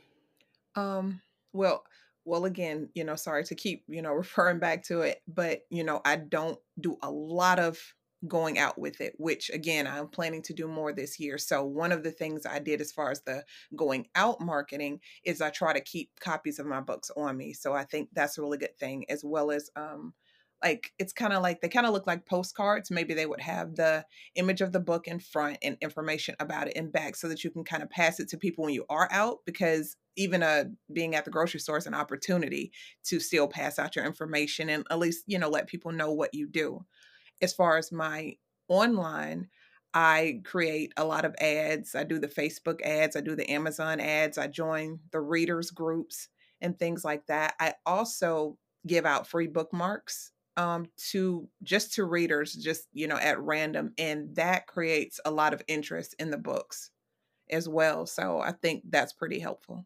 Um, 0.76 1.22
well, 1.54 1.84
well 2.26 2.46
again 2.46 2.90
you 2.94 3.04
know 3.04 3.16
sorry 3.16 3.44
to 3.44 3.56
keep 3.56 3.84
you 3.88 4.02
know 4.02 4.14
referring 4.14 4.60
back 4.60 4.84
to 4.84 5.02
it 5.02 5.22
but 5.28 5.62
you 5.70 5.84
know 5.84 6.02
i 6.06 6.16
don't 6.16 6.60
do 6.80 6.98
a 7.02 7.10
lot 7.12 7.60
of 7.60 7.80
going 8.28 8.58
out 8.58 8.78
with 8.80 9.02
it 9.02 9.14
which 9.18 9.52
again 9.54 9.86
i'm 9.86 10.08
planning 10.08 10.42
to 10.42 10.54
do 10.54 10.68
more 10.68 10.92
this 10.92 11.20
year. 11.20 11.38
So 11.38 11.64
one 11.64 11.92
of 11.92 12.04
the 12.04 12.12
things 12.12 12.46
i 12.46 12.60
did 12.60 12.82
as 12.82 12.92
far 12.92 13.12
as 13.12 13.22
the 13.22 13.44
going 13.76 14.08
out 14.16 14.42
marketing 14.42 15.00
is 15.24 15.42
i 15.42 15.50
try 15.50 15.74
to 15.74 15.82
keep 15.82 16.10
copies 16.20 16.58
of 16.58 16.66
my 16.66 16.82
books 16.82 17.12
on 17.16 17.38
me. 17.38 17.54
So 17.54 17.74
i 17.74 17.84
think 17.84 18.10
that's 18.14 18.38
a 18.38 18.42
really 18.42 18.58
good 18.58 18.78
thing 18.80 19.06
as 19.10 19.24
well 19.24 19.52
as 19.52 19.70
um 19.76 20.14
like 20.64 20.92
it's 21.00 21.14
kind 21.14 21.34
of 21.34 21.42
like 21.42 21.62
they 21.62 21.70
kind 21.70 21.86
of 21.86 21.94
look 21.94 22.08
like 22.08 22.26
postcards 22.26 22.92
maybe 22.92 23.14
they 23.14 23.26
would 23.26 23.42
have 23.42 23.76
the 23.76 24.06
image 24.36 24.62
of 24.62 24.72
the 24.72 24.80
book 24.80 25.08
in 25.08 25.20
front 25.20 25.58
and 25.62 25.78
information 25.82 26.36
about 26.40 26.68
it 26.68 26.76
in 26.76 26.90
back 26.90 27.16
so 27.16 27.28
that 27.28 27.44
you 27.44 27.50
can 27.50 27.64
kind 27.64 27.84
of 27.84 27.90
pass 27.90 28.20
it 28.20 28.30
to 28.30 28.38
people 28.38 28.64
when 28.64 28.74
you 28.74 28.86
are 28.90 29.08
out 29.12 29.40
because 29.46 29.98
even 30.16 30.42
uh 30.42 30.64
being 30.94 31.16
at 31.16 31.26
the 31.26 31.32
grocery 31.32 31.60
store 31.60 31.78
is 31.78 31.88
an 31.88 31.94
opportunity 31.94 32.72
to 33.04 33.20
still 33.20 33.48
pass 33.48 33.78
out 33.78 33.96
your 33.96 34.06
information 34.06 34.70
and 34.70 34.86
at 34.90 35.00
least 35.00 35.24
you 35.28 35.38
know 35.38 35.50
let 35.50 35.68
people 35.68 35.92
know 35.92 36.12
what 36.12 36.34
you 36.34 36.48
do 36.48 36.84
as 37.42 37.54
far 37.54 37.78
as 37.78 37.92
my 37.92 38.34
online 38.68 39.48
I 39.98 40.42
create 40.44 40.92
a 40.98 41.06
lot 41.06 41.24
of 41.24 41.34
ads. 41.40 41.96
I 41.96 42.04
do 42.04 42.20
the 42.20 42.28
Facebook 42.28 42.82
ads, 42.82 43.16
I 43.16 43.22
do 43.22 43.34
the 43.34 43.50
Amazon 43.50 44.02
ads, 44.02 44.38
I 44.38 44.48
join 44.48 45.00
the 45.14 45.22
readers 45.22 45.72
groups 45.72 46.28
and 46.60 46.78
things 46.78 47.06
like 47.06 47.26
that. 47.28 47.56
I 47.62 47.76
also 47.86 48.58
give 48.86 49.06
out 49.06 49.26
free 49.26 49.48
bookmarks 49.48 50.32
um 50.58 50.88
to 50.98 51.50
just 51.64 51.94
to 51.94 52.06
readers 52.06 52.54
just 52.54 52.88
you 52.94 53.08
know 53.08 53.18
at 53.18 53.40
random 53.40 53.94
and 53.98 54.36
that 54.36 54.68
creates 54.68 55.20
a 55.26 55.32
lot 55.32 55.54
of 55.54 55.62
interest 55.68 56.16
in 56.20 56.32
the 56.32 56.38
books 56.38 56.92
as 57.50 57.70
well. 57.70 58.06
So 58.06 58.40
I 58.40 58.52
think 58.52 58.84
that's 58.90 59.14
pretty 59.14 59.40
helpful. 59.40 59.86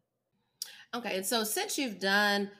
Okay, 0.94 1.16
and 1.16 1.26
so 1.26 1.44
since 1.44 1.78
you've 1.78 2.00
done 2.00 2.50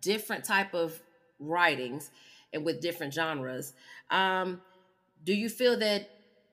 different 0.00 0.44
type 0.44 0.74
of 0.74 1.00
writings 1.38 2.10
and 2.52 2.64
with 2.64 2.80
different 2.80 3.12
genres, 3.12 3.72
um, 4.10 4.60
do 5.24 5.34
you 5.34 5.48
feel 5.48 5.78
that 5.78 6.08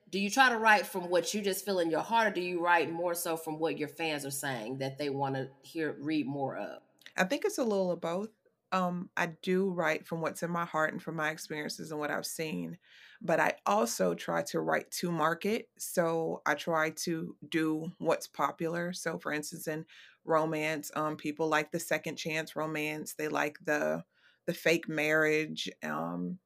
do 0.10 0.20
you 0.20 0.30
try 0.30 0.50
to 0.50 0.58
write 0.58 0.88
from 0.88 1.10
what 1.10 1.34
you 1.34 1.42
just 1.42 1.66
feel 1.66 1.80
in 1.80 1.92
your 1.92 2.02
heart, 2.02 2.28
or 2.28 2.32
do 2.32 2.42
you 2.42 2.64
write 2.64 2.92
more 2.92 3.14
so 3.14 3.36
from 3.36 3.60
what 3.60 3.78
your 3.78 3.90
fans 3.90 4.26
are 4.26 4.32
saying 4.32 4.78
that 4.78 4.98
they 4.98 5.10
want 5.10 5.36
to 5.36 5.50
hear 5.62 5.98
read 6.00 6.26
more 6.26 6.56
of? 6.56 6.82
I 7.18 7.26
think 7.26 7.46
it's 7.46 7.58
a 7.58 7.64
little 7.64 7.92
of 7.92 8.00
both. 8.00 8.30
Um, 8.72 9.10
I 9.16 9.28
do 9.42 9.70
write 9.70 10.06
from 10.06 10.22
what's 10.22 10.44
in 10.44 10.52
my 10.52 10.66
heart 10.66 10.92
and 10.92 11.02
from 11.02 11.16
my 11.16 11.30
experiences 11.30 11.92
and 11.92 12.00
what 12.00 12.12
I've 12.12 12.26
seen, 12.26 12.78
but 13.22 13.40
I 13.40 13.54
also 13.66 14.14
try 14.14 14.44
to 14.44 14.60
write 14.60 14.92
to 14.92 15.12
market. 15.12 15.70
So 15.78 16.42
I 16.46 16.56
try 16.56 16.90
to 16.92 17.36
do 17.50 17.92
what's 17.98 18.28
popular. 18.28 18.92
So, 18.92 19.20
for 19.20 19.32
instance, 19.32 19.68
in 19.68 19.86
romance. 20.28 20.92
Um, 20.96 21.16
people 21.16 21.48
like 21.48 21.72
the 21.72 21.80
second 21.80 22.18
chance 22.18 22.56
romance. 22.56 23.14
They 23.14 23.30
like 23.30 23.58
the 23.64 24.04
the 24.46 24.54
fake 24.54 24.88
marriage. 24.88 25.70
Um, 25.84 26.40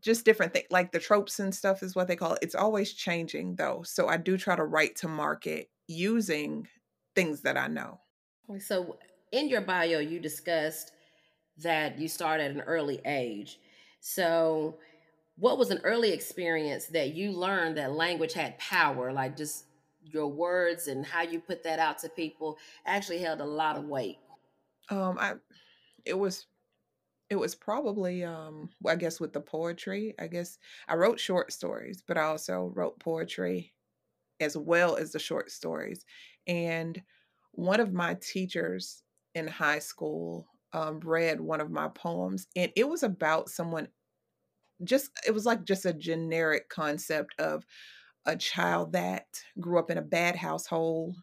just 0.00 0.24
different 0.26 0.52
things 0.52 0.66
like 0.70 0.92
the 0.92 0.98
tropes 1.00 1.40
and 1.40 1.54
stuff 1.54 1.82
is 1.82 1.94
what 1.94 2.08
they 2.08 2.16
call 2.16 2.34
it. 2.34 2.40
It's 2.42 2.54
always 2.54 2.92
changing 2.92 3.56
though. 3.56 3.82
So 3.84 4.06
I 4.06 4.18
do 4.18 4.36
try 4.36 4.54
to 4.54 4.64
write 4.64 4.96
to 4.96 5.08
market 5.08 5.70
using 5.86 6.68
things 7.14 7.42
that 7.42 7.56
I 7.56 7.68
know. 7.68 8.00
So 8.58 8.98
in 9.34 9.48
your 9.48 9.60
bio, 9.60 9.98
you 9.98 10.20
discussed 10.20 10.92
that 11.58 11.98
you 11.98 12.08
start 12.08 12.40
at 12.40 12.52
an 12.52 12.60
early 12.62 13.00
age. 13.04 13.60
So 14.00 14.78
what 15.36 15.58
was 15.58 15.70
an 15.70 15.80
early 15.84 16.12
experience 16.12 16.86
that 16.86 17.14
you 17.14 17.32
learned 17.32 17.76
that 17.76 17.92
language 17.92 18.32
had 18.32 18.58
power, 18.58 19.12
like 19.12 19.36
just 19.36 19.66
your 20.02 20.28
words 20.28 20.86
and 20.86 21.04
how 21.04 21.22
you 21.22 21.40
put 21.40 21.64
that 21.64 21.78
out 21.80 21.98
to 21.98 22.08
people 22.08 22.58
actually 22.86 23.18
held 23.18 23.40
a 23.40 23.44
lot 23.44 23.76
of 23.76 23.84
weight? 23.84 24.18
Um, 24.90 25.18
I 25.18 25.36
it 26.04 26.14
was 26.14 26.46
it 27.30 27.36
was 27.36 27.54
probably 27.54 28.24
um 28.24 28.70
I 28.86 28.96
guess 28.96 29.20
with 29.20 29.32
the 29.32 29.40
poetry. 29.40 30.14
I 30.18 30.28
guess 30.28 30.58
I 30.88 30.96
wrote 30.96 31.20
short 31.20 31.52
stories, 31.52 32.02
but 32.06 32.18
I 32.18 32.24
also 32.24 32.72
wrote 32.74 33.00
poetry 33.00 33.74
as 34.40 34.56
well 34.56 34.96
as 34.96 35.12
the 35.12 35.20
short 35.20 35.50
stories. 35.50 36.04
And 36.46 37.02
one 37.52 37.80
of 37.80 37.92
my 37.94 38.14
teachers 38.14 39.03
in 39.34 39.46
high 39.48 39.78
school 39.80 40.46
um, 40.72 41.00
read 41.00 41.40
one 41.40 41.60
of 41.60 41.70
my 41.70 41.88
poems, 41.88 42.46
and 42.56 42.72
it 42.76 42.88
was 42.88 43.02
about 43.02 43.48
someone. 43.48 43.88
Just 44.82 45.10
it 45.26 45.30
was 45.32 45.46
like 45.46 45.64
just 45.64 45.86
a 45.86 45.92
generic 45.92 46.68
concept 46.68 47.34
of 47.38 47.64
a 48.26 48.36
child 48.36 48.92
that 48.92 49.26
grew 49.60 49.78
up 49.78 49.90
in 49.90 49.98
a 49.98 50.02
bad 50.02 50.36
household, 50.36 51.16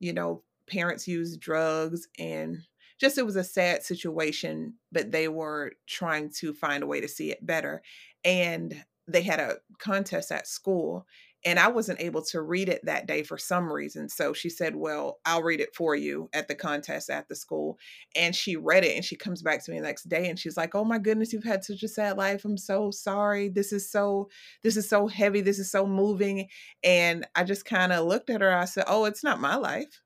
you 0.00 0.12
know, 0.12 0.42
parents 0.68 1.06
used 1.06 1.40
drugs 1.40 2.08
and 2.18 2.58
just 2.98 3.18
it 3.18 3.26
was 3.26 3.36
a 3.36 3.44
sad 3.44 3.82
situation, 3.82 4.74
but 4.90 5.12
they 5.12 5.28
were 5.28 5.72
trying 5.86 6.30
to 6.30 6.52
find 6.52 6.82
a 6.82 6.86
way 6.86 7.00
to 7.00 7.08
see 7.08 7.30
it 7.30 7.44
better. 7.46 7.82
And 8.24 8.84
they 9.06 9.22
had 9.22 9.40
a 9.40 9.56
contest 9.78 10.32
at 10.32 10.48
school 10.48 11.06
and 11.44 11.58
I 11.58 11.68
wasn't 11.68 12.00
able 12.00 12.22
to 12.22 12.40
read 12.40 12.68
it 12.68 12.84
that 12.84 13.06
day 13.06 13.22
for 13.22 13.38
some 13.38 13.72
reason. 13.72 14.08
So 14.08 14.32
she 14.32 14.50
said, 14.50 14.74
Well, 14.74 15.20
I'll 15.24 15.42
read 15.42 15.60
it 15.60 15.74
for 15.74 15.94
you 15.94 16.28
at 16.32 16.48
the 16.48 16.54
contest 16.54 17.10
at 17.10 17.28
the 17.28 17.36
school. 17.36 17.78
And 18.16 18.34
she 18.34 18.56
read 18.56 18.84
it 18.84 18.96
and 18.96 19.04
she 19.04 19.16
comes 19.16 19.42
back 19.42 19.64
to 19.64 19.70
me 19.70 19.78
the 19.78 19.86
next 19.86 20.08
day 20.08 20.28
and 20.28 20.38
she's 20.38 20.56
like, 20.56 20.74
Oh 20.74 20.84
my 20.84 20.98
goodness, 20.98 21.32
you've 21.32 21.44
had 21.44 21.64
such 21.64 21.82
a 21.82 21.88
sad 21.88 22.16
life. 22.16 22.44
I'm 22.44 22.58
so 22.58 22.90
sorry. 22.90 23.48
This 23.48 23.72
is 23.72 23.90
so, 23.90 24.28
this 24.62 24.76
is 24.76 24.88
so 24.88 25.06
heavy. 25.06 25.40
This 25.40 25.58
is 25.58 25.70
so 25.70 25.86
moving. 25.86 26.48
And 26.82 27.26
I 27.34 27.44
just 27.44 27.64
kind 27.64 27.92
of 27.92 28.06
looked 28.06 28.30
at 28.30 28.40
her. 28.40 28.52
I 28.52 28.64
said, 28.64 28.84
Oh, 28.86 29.04
it's 29.04 29.24
not 29.24 29.40
my 29.40 29.56
life. 29.56 30.02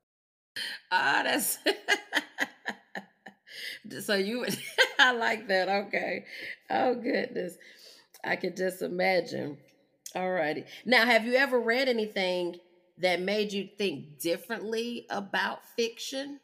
Ah, 0.90 1.22
that's 1.24 1.58
so 4.06 4.14
you 4.14 4.44
I 4.98 5.12
like 5.12 5.48
that. 5.48 5.68
Okay. 5.86 6.26
Oh 6.70 6.94
goodness. 6.94 7.56
I 8.24 8.36
could 8.36 8.56
just 8.56 8.82
imagine. 8.82 9.58
All 10.14 10.30
righty. 10.30 10.64
Now, 10.84 11.06
have 11.06 11.24
you 11.26 11.34
ever 11.34 11.58
read 11.60 11.88
anything 11.88 12.60
that 12.98 13.20
made 13.20 13.52
you 13.52 13.68
think 13.78 14.18
differently 14.18 15.06
about 15.10 15.64
fiction? 15.66 16.40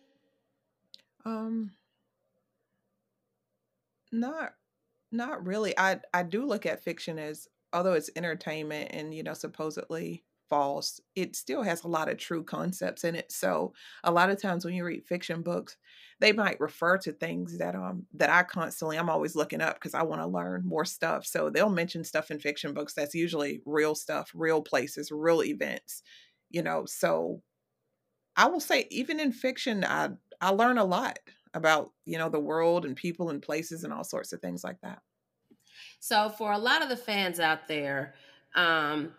Um 1.24 1.70
not 4.12 4.54
not 5.12 5.46
really. 5.46 5.74
I 5.78 6.00
I 6.14 6.22
do 6.22 6.46
look 6.46 6.66
at 6.66 6.82
fiction 6.82 7.18
as 7.18 7.48
although 7.72 7.94
it's 7.94 8.10
entertainment 8.16 8.90
and 8.92 9.14
you 9.14 9.22
know 9.22 9.34
supposedly 9.34 10.24
false, 10.48 11.00
it 11.14 11.36
still 11.36 11.62
has 11.62 11.84
a 11.84 11.88
lot 11.88 12.08
of 12.08 12.18
true 12.18 12.42
concepts 12.44 13.04
in 13.04 13.14
it. 13.14 13.30
So 13.32 13.72
a 14.04 14.10
lot 14.12 14.30
of 14.30 14.40
times 14.40 14.64
when 14.64 14.74
you 14.74 14.84
read 14.84 15.06
fiction 15.06 15.42
books, 15.42 15.76
they 16.20 16.32
might 16.32 16.60
refer 16.60 16.98
to 16.98 17.12
things 17.12 17.58
that 17.58 17.74
um 17.74 18.06
that 18.14 18.30
I 18.30 18.42
constantly 18.42 18.98
I'm 18.98 19.10
always 19.10 19.36
looking 19.36 19.60
up 19.60 19.76
because 19.76 19.94
I 19.94 20.02
want 20.02 20.20
to 20.22 20.26
learn 20.26 20.66
more 20.66 20.84
stuff. 20.84 21.26
So 21.26 21.50
they'll 21.50 21.70
mention 21.70 22.04
stuff 22.04 22.30
in 22.30 22.38
fiction 22.40 22.74
books 22.74 22.94
that's 22.94 23.14
usually 23.14 23.62
real 23.66 23.94
stuff, 23.94 24.30
real 24.34 24.62
places, 24.62 25.10
real 25.12 25.42
events, 25.42 26.02
you 26.50 26.62
know. 26.62 26.84
So 26.86 27.42
I 28.36 28.46
will 28.46 28.60
say 28.60 28.86
even 28.90 29.20
in 29.20 29.32
fiction 29.32 29.84
I 29.84 30.10
I 30.40 30.50
learn 30.50 30.78
a 30.78 30.84
lot 30.84 31.18
about, 31.54 31.92
you 32.04 32.18
know, 32.18 32.28
the 32.28 32.40
world 32.40 32.84
and 32.84 32.96
people 32.96 33.30
and 33.30 33.42
places 33.42 33.84
and 33.84 33.92
all 33.92 34.04
sorts 34.04 34.32
of 34.32 34.40
things 34.40 34.62
like 34.64 34.80
that. 34.82 35.02
So 36.00 36.28
for 36.28 36.52
a 36.52 36.58
lot 36.58 36.82
of 36.82 36.88
the 36.88 36.96
fans 36.96 37.40
out 37.40 37.68
there, 37.68 38.14
um 38.54 39.14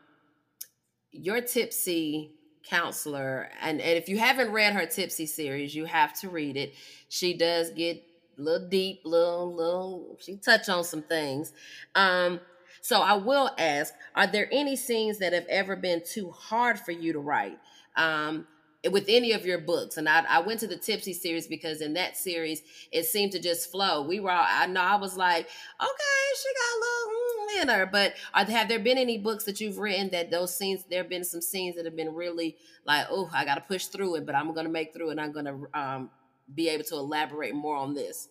your 1.12 1.42
tipsy 1.42 2.32
counselor 2.64 3.50
and, 3.62 3.82
and 3.82 3.98
if 3.98 4.10
you 4.10 4.20
haven't 4.20 4.52
read 4.52 4.74
her 4.74 4.86
tipsy 4.86 5.26
series 5.26 5.74
you 5.74 5.86
have 5.86 6.14
to 6.14 6.30
read 6.30 6.56
it 6.56 6.74
she 7.08 7.34
does 7.36 7.72
get 7.72 8.04
a 8.40 8.42
little 8.42 8.68
deep, 8.68 9.02
little, 9.04 9.54
little. 9.54 10.18
She 10.20 10.38
touch 10.38 10.70
on 10.70 10.84
some 10.84 11.02
things. 11.02 11.54
Um, 11.96 12.40
so 12.82 13.02
I 13.02 13.14
will 13.14 13.52
ask: 13.58 13.94
Are 14.16 14.28
there 14.28 14.48
any 14.52 14.76
scenes 14.76 15.20
that 15.20 15.34
have 15.34 15.46
ever 15.50 15.76
been 15.76 16.02
too 16.04 16.32
hard 16.32 16.80
for 16.80 16.92
you 16.92 17.14
to 17.14 17.20
write? 17.20 17.60
Um, 17.96 18.48
with 18.92 19.06
any 19.10 19.34
of 19.34 19.46
your 19.46 19.60
books. 19.60 19.98
And 19.98 20.08
I, 20.08 20.24
I 20.30 20.40
went 20.40 20.62
to 20.62 20.68
the 20.68 20.78
Tipsy 20.78 21.14
series 21.14 21.48
because 21.48 21.82
in 21.82 21.94
that 21.96 22.16
series 22.16 22.62
it 22.92 23.06
seemed 23.06 23.34
to 23.34 23.40
just 23.40 23.72
flow. 23.72 24.08
We 24.08 24.20
were 24.20 24.32
all, 24.32 24.46
I 24.48 24.68
know 24.68 24.82
I 24.82 24.96
was 24.96 25.18
like, 25.18 25.48
okay, 25.82 26.20
she 26.38 26.50
got 26.54 26.78
a 26.78 26.80
little 26.80 27.10
mm, 27.10 27.62
in 27.62 27.68
her. 27.68 27.86
But 27.92 28.14
are, 28.34 28.46
have 28.46 28.70
there 28.70 28.80
been 28.80 28.98
any 28.98 29.18
books 29.18 29.44
that 29.46 29.60
you've 29.60 29.80
written 29.80 30.10
that 30.12 30.32
those 30.32 30.56
scenes? 30.56 30.86
There 30.90 31.02
have 31.02 31.10
been 31.10 31.26
some 31.26 31.42
scenes 31.42 31.76
that 31.76 31.86
have 31.86 31.96
been 31.96 32.14
really 32.14 32.56
like, 32.86 33.08
oh, 33.10 33.30
I 33.34 33.44
got 33.44 33.56
to 33.56 33.62
push 33.62 33.88
through 33.88 34.16
it, 34.16 34.26
but 34.26 34.36
I'm 34.36 34.54
going 34.54 34.66
to 34.66 34.72
make 34.72 34.94
through, 34.94 35.10
and 35.10 35.20
I'm 35.20 35.32
going 35.32 35.46
to 35.46 35.80
um, 35.80 36.10
be 36.54 36.70
able 36.70 36.86
to 36.86 36.96
elaborate 36.96 37.54
more 37.54 37.76
on 37.76 37.94
this. 37.94 38.30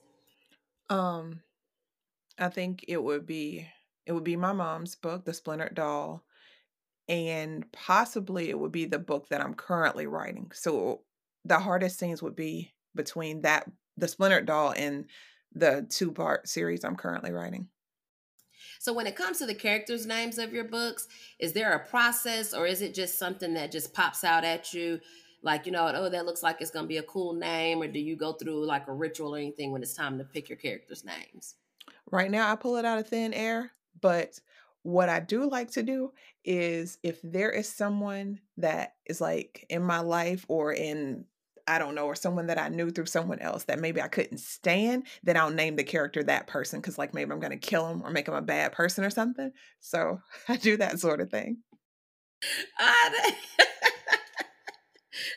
Um, 0.88 1.40
I 2.38 2.49
think 2.49 2.85
it 2.88 3.02
would 3.02 3.26
be 3.26 3.69
it 4.07 4.12
would 4.12 4.25
be 4.25 4.37
my 4.37 4.52
mom's 4.52 4.95
book, 4.95 5.26
The 5.26 5.35
Splintered 5.35 5.75
Doll 5.75 6.25
and 7.09 7.71
possibly 7.73 8.50
it 8.50 8.59
would 8.59 8.73
be 8.73 8.85
the 8.85 8.99
book 8.99 9.29
that 9.29 9.41
I'm 9.41 9.55
currently 9.55 10.07
writing. 10.07 10.50
So 10.55 11.03
the 11.45 11.59
hardest 11.59 11.99
scenes 11.99 12.23
would 12.23 12.37
be 12.37 12.73
between 12.95 13.43
that 13.43 13.71
the 13.97 14.09
Splintered 14.09 14.47
Doll 14.47 14.73
and 14.77 15.07
the 15.53 15.87
two 15.88 16.12
part 16.12 16.49
series 16.49 16.85
I'm 16.85 16.97
currently 16.97 17.33
writing. 17.33 17.69
So 18.79 18.93
when 18.93 19.07
it 19.07 19.17
comes 19.17 19.38
to 19.38 19.47
the 19.47 19.55
characters' 19.55 20.07
names 20.07 20.38
of 20.38 20.53
your 20.53 20.65
books, 20.65 21.09
is 21.38 21.53
there 21.53 21.73
a 21.73 21.87
process 21.88 22.55
or 22.55 22.67
is 22.67 22.83
it 22.83 22.95
just 22.95 23.19
something 23.19 23.55
that 23.55 23.73
just 23.73 23.93
pops 23.93 24.23
out 24.23 24.45
at 24.45 24.73
you? 24.73 25.00
Like, 25.43 25.67
you 25.67 25.73
know, 25.73 25.91
oh, 25.95 26.09
that 26.09 26.27
looks 26.27 26.43
like 26.43 26.61
it's 26.61 26.71
gonna 26.71 26.87
be 26.87 26.99
a 26.99 27.03
cool 27.03 27.33
name, 27.33 27.81
or 27.81 27.88
do 27.88 28.00
you 28.00 28.17
go 28.17 28.33
through 28.33 28.67
like 28.67 28.88
a 28.88 28.93
ritual 28.93 29.35
or 29.35 29.38
anything 29.38 29.73
when 29.73 29.83
it's 29.83 29.95
time 29.95 30.19
to 30.19 30.25
pick 30.25 30.49
your 30.49 30.59
characters' 30.59 31.05
names? 31.05 31.55
Right 32.11 32.31
now 32.31 32.53
I 32.53 32.57
pull 32.57 32.77
it 32.77 32.85
out 32.85 32.99
of 32.99 33.09
thin 33.09 33.33
air, 33.33 33.71
but 34.00 34.38
what 34.83 35.09
I 35.09 35.21
do 35.21 35.49
like 35.49 35.73
to 35.73 35.83
do 35.83 36.13
is 36.45 36.99
if 37.03 37.21
there 37.23 37.51
is 37.51 37.69
someone 37.69 38.41
that 38.57 38.95
is 39.07 39.21
like 39.21 39.67
in 39.69 39.83
my 39.83 40.01
life 40.01 40.45
or 40.49 40.73
in 40.73 41.25
I 41.69 41.79
don't 41.79 41.95
know, 41.95 42.07
or 42.07 42.15
someone 42.15 42.47
that 42.47 42.59
I 42.59 42.71
knew 42.71 42.91
through 42.91 43.07
someone 43.07 43.41
else 43.41 43.65
that 43.65 43.79
maybe 43.79 44.01
I 44.01 44.09
couldn't 44.09 44.39
stand, 44.39 45.07
then 45.23 45.37
I'll 45.37 45.51
name 45.51 45.77
the 45.77 45.85
character 45.85 46.23
that 46.23 46.47
person 46.47 46.81
because, 46.81 46.97
like, 46.97 47.13
maybe 47.13 47.31
I'm 47.31 47.41
going 47.41 47.51
to 47.51 47.59
kill 47.59 47.87
him 47.87 48.01
or 48.03 48.11
make 48.11 48.27
him 48.27 48.33
a 48.33 48.41
bad 48.41 48.73
person 48.73 49.05
or 49.05 49.11
something. 49.11 49.53
So 49.81 50.19
I 50.49 50.57
do 50.57 50.79
that 50.79 50.99
sort 50.99 51.21
of 51.21 51.31
thing. 51.31 51.59
Ah, 52.81 53.11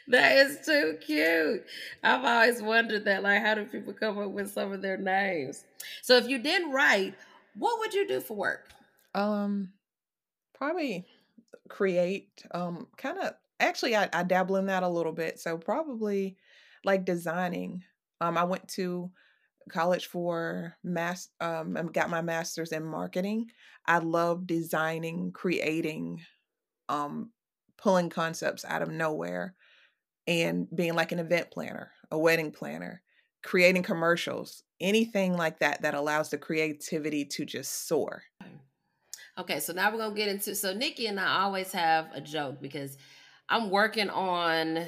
that 0.07 0.37
is 0.37 0.65
too 0.65 0.97
cute. 1.05 1.65
I've 2.01 2.23
always 2.23 2.61
wondered 2.61 3.03
that. 3.05 3.23
Like, 3.23 3.41
how 3.41 3.55
do 3.55 3.65
people 3.65 3.91
come 3.91 4.17
up 4.17 4.31
with 4.31 4.51
some 4.51 4.71
of 4.71 4.81
their 4.81 4.97
names? 4.97 5.65
So, 6.01 6.15
if 6.15 6.29
you 6.29 6.39
didn't 6.39 6.71
write, 6.71 7.15
what 7.55 7.79
would 7.79 7.93
you 7.93 8.07
do 8.07 8.21
for 8.21 8.37
work? 8.37 8.69
Um, 9.13 9.73
probably 10.53 11.05
create. 11.69 12.43
Um, 12.51 12.87
kind 12.97 13.17
of. 13.19 13.33
Actually, 13.59 13.95
I, 13.95 14.09
I 14.11 14.23
dabble 14.23 14.55
in 14.55 14.65
that 14.67 14.83
a 14.83 14.89
little 14.89 15.11
bit. 15.11 15.39
So 15.39 15.57
probably 15.57 16.37
like 16.83 17.05
designing. 17.05 17.83
Um, 18.19 18.37
I 18.37 18.43
went 18.43 18.67
to 18.69 19.11
college 19.69 20.07
for 20.07 20.75
mass. 20.83 21.29
Um, 21.39 21.73
got 21.93 22.09
my 22.09 22.21
master's 22.21 22.71
in 22.71 22.83
marketing. 22.83 23.51
I 23.85 23.99
love 23.99 24.47
designing, 24.47 25.31
creating, 25.31 26.21
um, 26.89 27.31
pulling 27.77 28.09
concepts 28.09 28.65
out 28.65 28.81
of 28.81 28.89
nowhere, 28.89 29.55
and 30.27 30.67
being 30.75 30.93
like 30.93 31.11
an 31.11 31.19
event 31.19 31.51
planner, 31.51 31.91
a 32.11 32.17
wedding 32.17 32.51
planner, 32.51 33.01
creating 33.43 33.83
commercials, 33.83 34.63
anything 34.79 35.35
like 35.35 35.59
that 35.59 35.81
that 35.81 35.93
allows 35.95 36.29
the 36.29 36.37
creativity 36.37 37.25
to 37.25 37.45
just 37.45 37.87
soar. 37.87 38.23
Okay, 39.37 39.59
so 39.59 39.73
now 39.73 39.91
we're 39.91 39.97
gonna 39.97 40.15
get 40.15 40.27
into 40.27 40.55
so 40.55 40.73
Nikki 40.73 41.07
and 41.07 41.19
I 41.19 41.41
always 41.41 41.71
have 41.71 42.09
a 42.13 42.21
joke 42.21 42.61
because 42.61 42.97
I'm 43.49 43.69
working 43.69 44.09
on 44.09 44.85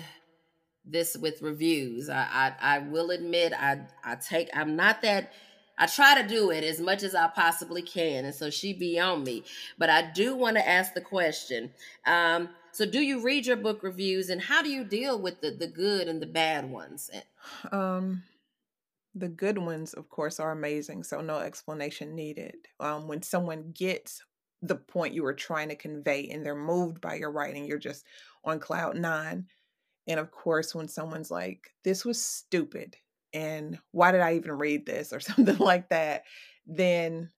this 0.86 1.15
with 1.15 1.41
reviews. 1.41 2.10
I 2.10 2.54
I, 2.60 2.76
I 2.76 2.80
will 2.80 3.12
admit 3.12 3.54
I 3.54 3.82
I 4.04 4.15
take 4.15 4.50
I'm 4.54 4.76
not 4.76 5.02
that 5.02 5.32
I 5.78 5.88
try 5.88 6.22
to 6.22 6.28
do 6.28 6.52
it 6.52 6.63
as 6.63 6.80
much 6.80 7.04
as 7.04 7.15
I 7.15 7.28
possibly 7.28 7.82
can, 7.82 8.26
and 8.26 8.36
so 8.36 8.50
she 8.50 8.74
be 8.74 9.00
on 9.00 9.24
me. 9.24 9.44
But 9.78 9.89
I 9.89 10.12
do 10.12 10.36
want 10.36 10.58
to 10.58 10.67
ask 10.67 10.94
the 10.94 11.02
question. 11.02 11.72
Um, 12.06 12.50
so, 12.72 12.86
do 12.86 13.02
you 13.02 13.22
read 13.22 13.46
your 13.46 13.58
book 13.58 13.82
reviews, 13.84 14.30
and 14.30 14.41
how 14.41 14.62
do 14.62 14.70
you 14.70 14.84
deal 14.84 15.20
with 15.20 15.41
the 15.41 15.52
the 15.52 15.67
good 15.67 16.08
and 16.08 16.22
the 16.22 16.28
bad 16.28 16.70
ones? 16.70 17.10
Um, 17.72 18.24
the 19.15 19.30
good 19.30 19.58
ones, 19.58 19.94
of 19.94 20.10
course, 20.10 20.39
are 20.39 20.52
amazing, 20.52 21.04
so 21.04 21.22
no 21.22 21.39
explanation 21.39 22.15
needed. 22.15 22.56
Um, 22.80 23.08
when 23.08 23.24
someone 23.24 23.74
gets 23.76 24.24
the 24.63 24.76
point 24.76 25.13
you 25.13 25.23
were 25.23 25.34
trying 25.34 25.69
to 25.69 25.76
convey 25.76 26.30
and 26.30 26.45
they're 26.45 26.56
moved 26.56 27.02
by 27.02 27.15
your 27.15 27.32
writing 27.32 27.65
you're 27.65 27.78
just 27.78 28.06
on 28.43 28.60
cloud 28.60 28.95
nine. 28.95 29.45
And 30.08 30.19
of 30.19 30.32
course 30.32 30.73
when 30.73 30.88
someone's 30.88 31.32
like 31.32 31.71
this 31.84 32.04
was 32.04 32.23
stupid 32.23 32.95
and 33.34 33.80
why 33.91 34.12
did 34.12 34.21
i 34.21 34.36
even 34.36 34.52
read 34.54 34.86
this? 34.86 35.13
or 35.13 35.19
something 35.19 35.58
like 35.58 35.89
that 35.89 36.23
then 36.65 37.30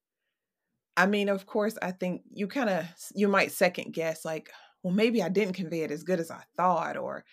i 0.96 1.06
mean 1.06 1.28
of 1.28 1.46
course 1.46 1.76
i 1.82 1.90
think 1.90 2.22
you 2.32 2.46
kind 2.46 2.70
of 2.70 2.84
you 3.14 3.26
might 3.28 3.50
second 3.50 3.92
guess 3.92 4.24
like 4.24 4.50
well 4.82 4.94
maybe 4.94 5.22
i 5.22 5.28
didn't 5.28 5.54
convey 5.54 5.80
it 5.80 5.90
as 5.90 6.04
good 6.04 6.20
as 6.20 6.30
i 6.30 6.42
thought 6.56 6.96
or 6.96 7.24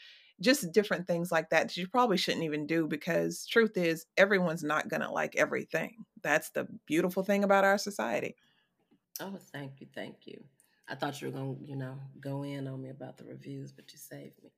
just 0.41 0.71
different 0.71 1.07
things 1.07 1.31
like 1.31 1.49
that 1.49 1.67
that 1.69 1.77
you 1.77 1.87
probably 1.87 2.17
shouldn't 2.17 2.43
even 2.43 2.67
do 2.67 2.87
because 2.87 3.45
truth 3.45 3.77
is 3.77 4.05
everyone's 4.17 4.63
not 4.63 4.89
going 4.89 5.01
to 5.01 5.11
like 5.11 5.35
everything. 5.35 6.05
That's 6.21 6.49
the 6.51 6.67
beautiful 6.85 7.23
thing 7.23 7.43
about 7.43 7.63
our 7.63 7.77
society 7.77 8.35
Oh, 9.19 9.37
thank 9.51 9.79
you, 9.79 9.87
thank 9.93 10.25
you. 10.25 10.43
I 10.87 10.95
thought 10.95 11.21
you 11.21 11.27
were 11.27 11.33
gonna, 11.33 11.55
you 11.65 11.75
know, 11.75 11.97
go 12.19 12.43
in 12.43 12.67
on 12.67 12.81
me 12.81 12.89
about 12.89 13.17
the 13.17 13.23
reviews, 13.25 13.71
but 13.71 13.91
you 13.91 13.97
saved 13.97 14.35
me. 14.43 14.51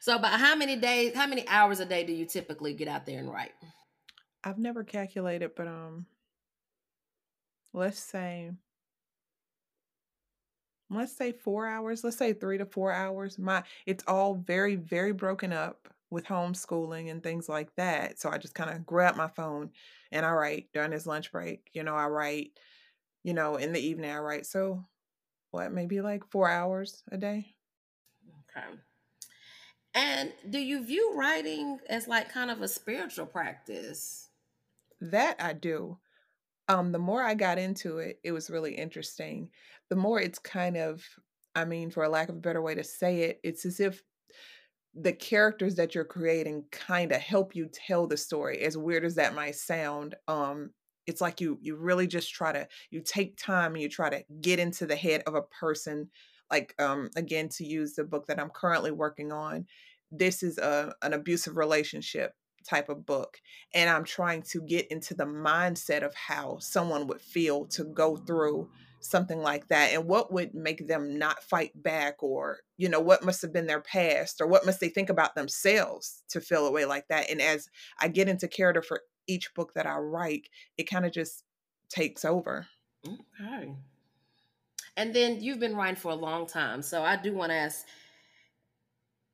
So, 0.00 0.16
about 0.16 0.38
how 0.40 0.56
many 0.56 0.76
days, 0.76 1.14
how 1.14 1.26
many 1.26 1.46
hours 1.48 1.80
a 1.80 1.84
day 1.84 2.04
do 2.04 2.12
you 2.12 2.26
typically 2.26 2.74
get 2.74 2.88
out 2.88 3.06
there 3.06 3.18
and 3.18 3.30
write? 3.30 3.52
I've 4.44 4.58
never 4.58 4.84
calculated, 4.84 5.52
but 5.56 5.66
um, 5.66 6.06
let's 7.72 7.98
say, 7.98 8.50
let's 10.90 11.16
say 11.16 11.32
four 11.32 11.66
hours. 11.66 12.04
Let's 12.04 12.16
say 12.16 12.32
three 12.32 12.58
to 12.58 12.66
four 12.66 12.92
hours. 12.92 13.38
My 13.38 13.62
it's 13.86 14.04
all 14.06 14.34
very, 14.34 14.76
very 14.76 15.12
broken 15.12 15.52
up 15.52 15.88
with 16.10 16.24
homeschooling 16.24 17.10
and 17.10 17.22
things 17.22 17.48
like 17.48 17.74
that. 17.76 18.20
So 18.20 18.30
I 18.30 18.38
just 18.38 18.54
kind 18.54 18.70
of 18.70 18.86
grab 18.86 19.16
my 19.16 19.28
phone 19.28 19.70
and 20.12 20.24
I 20.24 20.30
write 20.30 20.68
during 20.72 20.90
this 20.90 21.06
lunch 21.06 21.32
break. 21.32 21.68
You 21.72 21.82
know, 21.82 21.94
I 21.94 22.06
write 22.06 22.52
you 23.26 23.34
know, 23.34 23.56
in 23.56 23.72
the 23.72 23.80
evening 23.80 24.12
I 24.12 24.18
write. 24.18 24.46
So 24.46 24.84
what, 25.50 25.72
maybe 25.72 26.00
like 26.00 26.22
four 26.30 26.48
hours 26.48 27.02
a 27.10 27.18
day. 27.18 27.56
Okay. 28.56 28.66
And 29.94 30.32
do 30.48 30.60
you 30.60 30.84
view 30.84 31.12
writing 31.16 31.80
as 31.88 32.06
like 32.06 32.32
kind 32.32 32.52
of 32.52 32.62
a 32.62 32.68
spiritual 32.68 33.26
practice? 33.26 34.28
That 35.00 35.34
I 35.40 35.54
do. 35.54 35.98
Um, 36.68 36.92
the 36.92 37.00
more 37.00 37.20
I 37.20 37.34
got 37.34 37.58
into 37.58 37.98
it, 37.98 38.20
it 38.22 38.30
was 38.30 38.48
really 38.48 38.74
interesting. 38.74 39.50
The 39.90 39.96
more 39.96 40.20
it's 40.20 40.38
kind 40.38 40.76
of, 40.76 41.04
I 41.56 41.64
mean, 41.64 41.90
for 41.90 42.04
a 42.04 42.08
lack 42.08 42.28
of 42.28 42.36
a 42.36 42.40
better 42.40 42.62
way 42.62 42.76
to 42.76 42.84
say 42.84 43.22
it, 43.22 43.40
it's 43.42 43.66
as 43.66 43.80
if 43.80 44.04
the 44.94 45.12
characters 45.12 45.74
that 45.74 45.96
you're 45.96 46.04
creating 46.04 46.64
kind 46.70 47.10
of 47.10 47.20
help 47.20 47.56
you 47.56 47.68
tell 47.72 48.06
the 48.06 48.16
story 48.16 48.60
as 48.60 48.78
weird 48.78 49.04
as 49.04 49.16
that 49.16 49.34
might 49.34 49.56
sound 49.56 50.14
um 50.28 50.70
it's 51.06 51.20
like 51.20 51.40
you 51.40 51.58
you 51.60 51.76
really 51.76 52.06
just 52.06 52.32
try 52.32 52.52
to 52.52 52.66
you 52.90 53.00
take 53.00 53.36
time 53.36 53.72
and 53.74 53.82
you 53.82 53.88
try 53.88 54.10
to 54.10 54.24
get 54.40 54.58
into 54.58 54.86
the 54.86 54.96
head 54.96 55.22
of 55.26 55.34
a 55.34 55.42
person 55.42 56.08
like 56.50 56.74
um 56.78 57.10
again 57.16 57.48
to 57.48 57.64
use 57.64 57.94
the 57.94 58.04
book 58.04 58.26
that 58.26 58.40
i'm 58.40 58.50
currently 58.50 58.90
working 58.90 59.32
on 59.32 59.66
this 60.10 60.42
is 60.42 60.58
a 60.58 60.94
an 61.02 61.12
abusive 61.12 61.56
relationship 61.56 62.34
type 62.64 62.88
of 62.88 63.06
book 63.06 63.38
and 63.74 63.88
i'm 63.88 64.04
trying 64.04 64.42
to 64.42 64.60
get 64.62 64.86
into 64.88 65.14
the 65.14 65.24
mindset 65.24 66.02
of 66.02 66.14
how 66.14 66.58
someone 66.58 67.06
would 67.06 67.20
feel 67.20 67.64
to 67.66 67.84
go 67.84 68.16
through 68.16 68.68
something 69.00 69.40
like 69.40 69.68
that 69.68 69.92
and 69.92 70.04
what 70.06 70.32
would 70.32 70.54
make 70.54 70.88
them 70.88 71.18
not 71.18 71.42
fight 71.42 71.70
back 71.82 72.22
or 72.22 72.58
you 72.76 72.88
know 72.88 72.98
what 72.98 73.24
must 73.24 73.40
have 73.40 73.52
been 73.52 73.66
their 73.66 73.80
past 73.80 74.40
or 74.40 74.46
what 74.46 74.66
must 74.66 74.80
they 74.80 74.88
think 74.88 75.08
about 75.08 75.34
themselves 75.34 76.22
to 76.28 76.40
feel 76.40 76.66
a 76.66 76.72
way 76.72 76.84
like 76.84 77.06
that 77.08 77.30
and 77.30 77.40
as 77.40 77.68
i 78.00 78.08
get 78.08 78.28
into 78.28 78.48
character 78.48 78.82
for 78.82 79.00
each 79.26 79.54
book 79.54 79.74
that 79.74 79.86
I 79.86 79.96
write, 79.98 80.48
it 80.76 80.84
kind 80.84 81.06
of 81.06 81.12
just 81.12 81.44
takes 81.88 82.24
over. 82.24 82.66
Okay. 83.06 83.74
And 84.96 85.14
then 85.14 85.40
you've 85.40 85.60
been 85.60 85.76
writing 85.76 85.96
for 85.96 86.12
a 86.12 86.16
long 86.16 86.46
time. 86.46 86.82
So 86.82 87.02
I 87.02 87.16
do 87.16 87.34
want 87.34 87.50
to 87.50 87.56
ask 87.56 87.86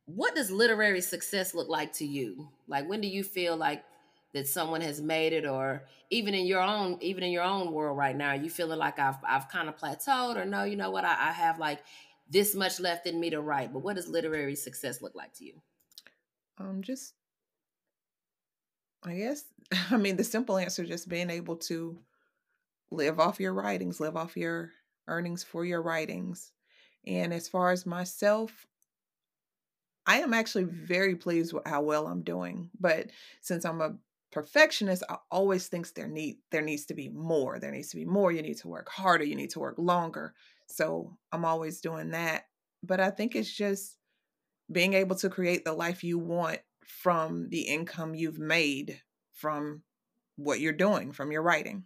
what 0.06 0.34
does 0.34 0.50
literary 0.50 1.00
success 1.00 1.54
look 1.54 1.68
like 1.68 1.92
to 1.94 2.04
you? 2.04 2.48
Like 2.66 2.88
when 2.88 3.00
do 3.00 3.08
you 3.08 3.22
feel 3.22 3.56
like 3.56 3.84
that 4.32 4.48
someone 4.48 4.80
has 4.80 5.00
made 5.00 5.32
it 5.32 5.46
or 5.46 5.84
even 6.10 6.34
in 6.34 6.46
your 6.46 6.60
own 6.60 6.98
even 7.00 7.22
in 7.22 7.30
your 7.30 7.42
own 7.42 7.72
world 7.72 7.96
right 7.96 8.16
now, 8.16 8.30
are 8.30 8.36
you 8.36 8.50
feeling 8.50 8.78
like 8.78 8.98
I've 8.98 9.18
I've 9.26 9.48
kind 9.48 9.68
of 9.68 9.76
plateaued 9.76 10.36
or 10.36 10.44
no, 10.44 10.64
you 10.64 10.76
know 10.76 10.90
what, 10.90 11.04
I, 11.04 11.28
I 11.28 11.32
have 11.32 11.58
like 11.58 11.80
this 12.28 12.54
much 12.54 12.80
left 12.80 13.06
in 13.06 13.20
me 13.20 13.30
to 13.30 13.40
write. 13.40 13.72
But 13.72 13.80
what 13.80 13.96
does 13.96 14.08
literary 14.08 14.56
success 14.56 15.02
look 15.02 15.14
like 15.14 15.34
to 15.34 15.44
you? 15.44 15.60
Um 16.58 16.82
just 16.82 17.14
I 19.02 19.16
guess, 19.16 19.44
I 19.90 19.96
mean, 19.96 20.16
the 20.16 20.24
simple 20.24 20.56
answer 20.58 20.84
just 20.84 21.08
being 21.08 21.30
able 21.30 21.56
to 21.56 21.98
live 22.90 23.18
off 23.18 23.40
your 23.40 23.54
writings, 23.54 24.00
live 24.00 24.16
off 24.16 24.36
your 24.36 24.70
earnings 25.08 25.42
for 25.42 25.64
your 25.64 25.82
writings. 25.82 26.52
And 27.06 27.32
as 27.32 27.48
far 27.48 27.72
as 27.72 27.86
myself, 27.86 28.66
I 30.06 30.18
am 30.20 30.34
actually 30.34 30.64
very 30.64 31.16
pleased 31.16 31.52
with 31.52 31.66
how 31.66 31.82
well 31.82 32.06
I'm 32.06 32.22
doing. 32.22 32.70
But 32.78 33.10
since 33.40 33.64
I'm 33.64 33.80
a 33.80 33.96
perfectionist, 34.30 35.02
I 35.08 35.16
always 35.30 35.68
thinks 35.68 35.92
there 35.92 36.08
need 36.08 36.38
there 36.50 36.62
needs 36.62 36.86
to 36.86 36.94
be 36.94 37.08
more. 37.08 37.58
There 37.58 37.70
needs 37.70 37.90
to 37.90 37.96
be 37.96 38.04
more. 38.04 38.32
You 38.32 38.42
need 38.42 38.58
to 38.58 38.68
work 38.68 38.88
harder. 38.88 39.24
You 39.24 39.36
need 39.36 39.50
to 39.50 39.60
work 39.60 39.76
longer. 39.78 40.34
So 40.66 41.16
I'm 41.32 41.44
always 41.44 41.80
doing 41.80 42.10
that. 42.10 42.44
But 42.82 43.00
I 43.00 43.10
think 43.10 43.36
it's 43.36 43.52
just 43.52 43.96
being 44.70 44.94
able 44.94 45.16
to 45.16 45.28
create 45.28 45.64
the 45.64 45.72
life 45.72 46.02
you 46.02 46.18
want 46.18 46.60
from 46.86 47.48
the 47.48 47.62
income 47.62 48.14
you've 48.14 48.38
made 48.38 49.00
from 49.32 49.82
what 50.36 50.60
you're 50.60 50.72
doing, 50.72 51.12
from 51.12 51.32
your 51.32 51.42
writing. 51.42 51.84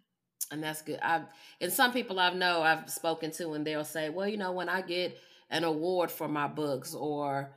And 0.50 0.62
that's 0.62 0.82
good. 0.82 1.00
I've 1.02 1.24
and 1.60 1.72
some 1.72 1.92
people 1.92 2.20
I've 2.20 2.36
know 2.36 2.62
I've 2.62 2.88
spoken 2.90 3.32
to 3.32 3.54
and 3.54 3.66
they'll 3.66 3.84
say, 3.84 4.10
Well, 4.10 4.28
you 4.28 4.36
know, 4.36 4.52
when 4.52 4.68
I 4.68 4.82
get 4.82 5.18
an 5.50 5.64
award 5.64 6.10
for 6.10 6.28
my 6.28 6.46
books 6.46 6.94
or 6.94 7.50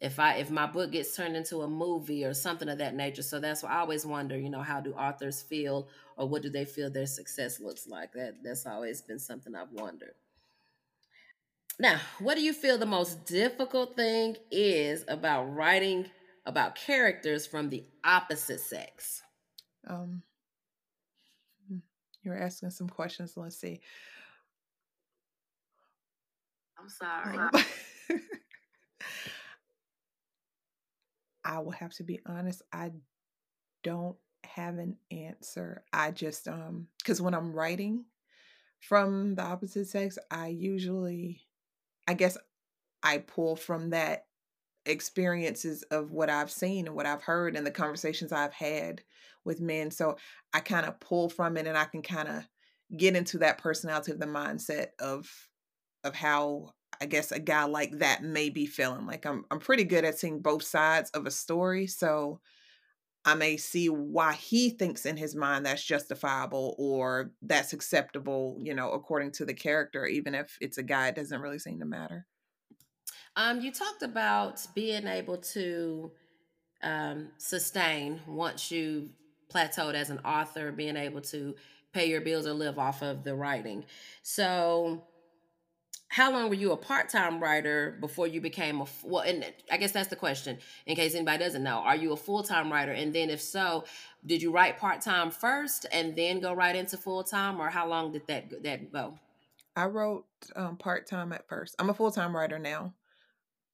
if 0.00 0.18
I 0.18 0.34
if 0.34 0.50
my 0.50 0.66
book 0.66 0.92
gets 0.92 1.14
turned 1.14 1.36
into 1.36 1.62
a 1.62 1.68
movie 1.68 2.24
or 2.24 2.34
something 2.34 2.68
of 2.68 2.78
that 2.78 2.94
nature. 2.94 3.22
So 3.22 3.40
that's 3.40 3.62
why 3.62 3.70
I 3.70 3.78
always 3.78 4.04
wonder, 4.04 4.38
you 4.38 4.50
know, 4.50 4.62
how 4.62 4.80
do 4.80 4.92
authors 4.92 5.42
feel 5.42 5.88
or 6.16 6.28
what 6.28 6.42
do 6.42 6.50
they 6.50 6.64
feel 6.64 6.90
their 6.90 7.06
success 7.06 7.60
looks 7.60 7.86
like? 7.86 8.12
That 8.12 8.42
that's 8.42 8.66
always 8.66 9.02
been 9.02 9.18
something 9.18 9.54
I've 9.54 9.72
wondered. 9.72 10.14
Now, 11.78 11.98
what 12.18 12.34
do 12.34 12.42
you 12.42 12.52
feel 12.52 12.76
the 12.76 12.86
most 12.86 13.24
difficult 13.24 13.96
thing 13.96 14.36
is 14.50 15.04
about 15.08 15.44
writing 15.44 16.06
about 16.46 16.74
characters 16.74 17.46
from 17.46 17.68
the 17.68 17.84
opposite 18.04 18.60
sex? 18.60 19.22
Um 19.86 20.22
hmm, 21.68 21.78
you're 22.22 22.38
asking 22.40 22.70
some 22.70 22.88
questions. 22.88 23.36
Let's 23.36 23.56
see. 23.56 23.80
I'm 26.78 26.88
sorry. 26.88 27.36
Um, 27.38 27.50
I 31.44 31.58
will 31.58 31.72
have 31.72 31.92
to 31.94 32.04
be 32.04 32.20
honest, 32.26 32.62
I 32.72 32.92
don't 33.82 34.16
have 34.44 34.78
an 34.78 34.96
answer. 35.10 35.84
I 35.92 36.10
just 36.10 36.48
um 36.48 36.88
cuz 37.04 37.20
when 37.20 37.34
I'm 37.34 37.52
writing 37.52 38.04
from 38.80 39.34
the 39.34 39.42
opposite 39.42 39.86
sex, 39.88 40.18
I 40.30 40.48
usually 40.48 41.46
I 42.08 42.14
guess 42.14 42.36
I 43.02 43.18
pull 43.18 43.56
from 43.56 43.90
that 43.90 44.26
experiences 44.86 45.82
of 45.84 46.10
what 46.10 46.30
I've 46.30 46.50
seen 46.50 46.86
and 46.86 46.96
what 46.96 47.06
I've 47.06 47.22
heard 47.22 47.56
and 47.56 47.66
the 47.66 47.70
conversations 47.70 48.32
I've 48.32 48.54
had 48.54 49.02
with 49.44 49.60
men. 49.60 49.90
So 49.90 50.16
I 50.52 50.60
kind 50.60 50.86
of 50.86 51.00
pull 51.00 51.28
from 51.28 51.56
it 51.56 51.66
and 51.66 51.76
I 51.76 51.84
can 51.84 52.02
kind 52.02 52.28
of 52.28 52.48
get 52.96 53.16
into 53.16 53.38
that 53.38 53.58
personality 53.58 54.12
of 54.12 54.20
the 54.20 54.26
mindset 54.26 54.88
of 54.98 55.28
of 56.02 56.14
how 56.14 56.70
I 57.00 57.06
guess 57.06 57.30
a 57.32 57.38
guy 57.38 57.64
like 57.64 57.98
that 57.98 58.22
may 58.22 58.50
be 58.50 58.66
feeling. 58.66 59.06
Like 59.06 59.26
I'm 59.26 59.44
I'm 59.50 59.60
pretty 59.60 59.84
good 59.84 60.04
at 60.04 60.18
seeing 60.18 60.40
both 60.40 60.62
sides 60.62 61.10
of 61.10 61.26
a 61.26 61.30
story, 61.30 61.86
so 61.86 62.40
I 63.24 63.34
may 63.34 63.56
see 63.58 63.88
why 63.88 64.32
he 64.32 64.70
thinks 64.70 65.04
in 65.04 65.16
his 65.16 65.34
mind 65.36 65.66
that's 65.66 65.84
justifiable 65.84 66.74
or 66.78 67.32
that's 67.42 67.72
acceptable, 67.74 68.58
you 68.62 68.74
know, 68.74 68.92
according 68.92 69.32
to 69.32 69.44
the 69.44 69.52
character, 69.54 70.06
even 70.06 70.34
if 70.34 70.56
it's 70.60 70.78
a 70.78 70.82
guy, 70.82 71.08
it 71.08 71.16
doesn't 71.16 71.40
really 71.40 71.58
seem 71.58 71.80
to 71.80 71.84
matter. 71.84 72.26
Um, 73.40 73.62
you 73.62 73.72
talked 73.72 74.02
about 74.02 74.66
being 74.74 75.06
able 75.06 75.38
to 75.38 76.10
um, 76.82 77.28
sustain 77.38 78.20
once 78.26 78.70
you 78.70 79.08
plateaued 79.50 79.94
as 79.94 80.10
an 80.10 80.18
author, 80.26 80.70
being 80.70 80.98
able 80.98 81.22
to 81.22 81.54
pay 81.94 82.04
your 82.04 82.20
bills 82.20 82.46
or 82.46 82.52
live 82.52 82.78
off 82.78 83.00
of 83.02 83.24
the 83.24 83.34
writing. 83.34 83.86
So, 84.22 85.04
how 86.08 86.30
long 86.30 86.50
were 86.50 86.54
you 86.54 86.72
a 86.72 86.76
part-time 86.76 87.40
writer 87.42 87.96
before 87.98 88.26
you 88.26 88.42
became 88.42 88.80
a 88.80 88.86
well 89.04 89.22
and 89.22 89.46
i 89.70 89.76
guess 89.76 89.92
that's 89.92 90.08
the 90.08 90.16
question 90.16 90.58
in 90.86 90.96
case 90.96 91.14
anybody 91.14 91.38
doesn't 91.38 91.62
know 91.62 91.78
are 91.78 91.94
you 91.94 92.12
a 92.12 92.16
full-time 92.16 92.70
writer? 92.70 92.92
And 92.92 93.14
then 93.14 93.30
if 93.30 93.40
so 93.40 93.84
did 94.26 94.42
you 94.42 94.52
write 94.52 94.76
part-time 94.76 95.30
first 95.30 95.86
and 95.92 96.14
then 96.14 96.40
go 96.40 96.52
right 96.52 96.76
into 96.76 96.98
full-time 96.98 97.58
or 97.58 97.70
how 97.70 97.88
long 97.88 98.12
did 98.12 98.26
that 98.26 98.62
that 98.64 98.92
go? 98.92 99.18
I 99.76 99.86
wrote 99.86 100.26
um, 100.56 100.76
part-time 100.76 101.32
at 101.32 101.48
first. 101.48 101.74
I'm 101.78 101.88
a 101.88 101.94
full-time 101.94 102.36
writer 102.36 102.58
now 102.58 102.92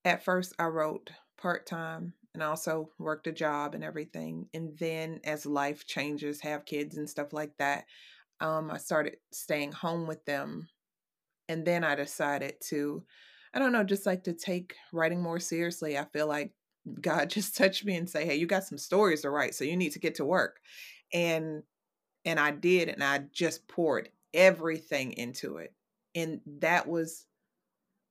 at 0.06 0.24
first 0.24 0.54
i 0.58 0.64
wrote 0.64 1.10
part-time 1.36 2.14
and 2.32 2.42
also 2.42 2.90
worked 2.98 3.26
a 3.26 3.32
job 3.32 3.74
and 3.74 3.84
everything 3.84 4.48
and 4.54 4.78
then 4.78 5.20
as 5.24 5.44
life 5.44 5.86
changes 5.86 6.40
have 6.40 6.64
kids 6.64 6.96
and 6.96 7.10
stuff 7.10 7.34
like 7.34 7.52
that 7.58 7.84
um, 8.40 8.70
i 8.70 8.78
started 8.78 9.18
staying 9.32 9.72
home 9.72 10.06
with 10.06 10.24
them 10.24 10.68
and 11.48 11.64
then 11.64 11.84
I 11.84 11.94
decided 11.94 12.54
to, 12.68 13.04
I 13.54 13.58
don't 13.58 13.72
know, 13.72 13.84
just 13.84 14.06
like 14.06 14.24
to 14.24 14.32
take 14.32 14.74
writing 14.92 15.22
more 15.22 15.38
seriously. 15.38 15.98
I 15.98 16.04
feel 16.04 16.26
like 16.26 16.52
God 17.00 17.30
just 17.30 17.56
touched 17.56 17.84
me 17.84 17.96
and 17.96 18.08
say, 18.08 18.24
"Hey, 18.24 18.36
you 18.36 18.46
got 18.46 18.64
some 18.64 18.78
stories 18.78 19.22
to 19.22 19.30
write, 19.30 19.54
so 19.54 19.64
you 19.64 19.76
need 19.76 19.92
to 19.92 19.98
get 19.98 20.14
to 20.16 20.24
work." 20.24 20.60
And 21.12 21.62
and 22.24 22.40
I 22.40 22.52
did, 22.52 22.88
and 22.88 23.02
I 23.04 23.24
just 23.32 23.68
poured 23.68 24.10
everything 24.34 25.12
into 25.12 25.58
it. 25.58 25.74
And 26.14 26.40
that 26.60 26.88
was 26.88 27.26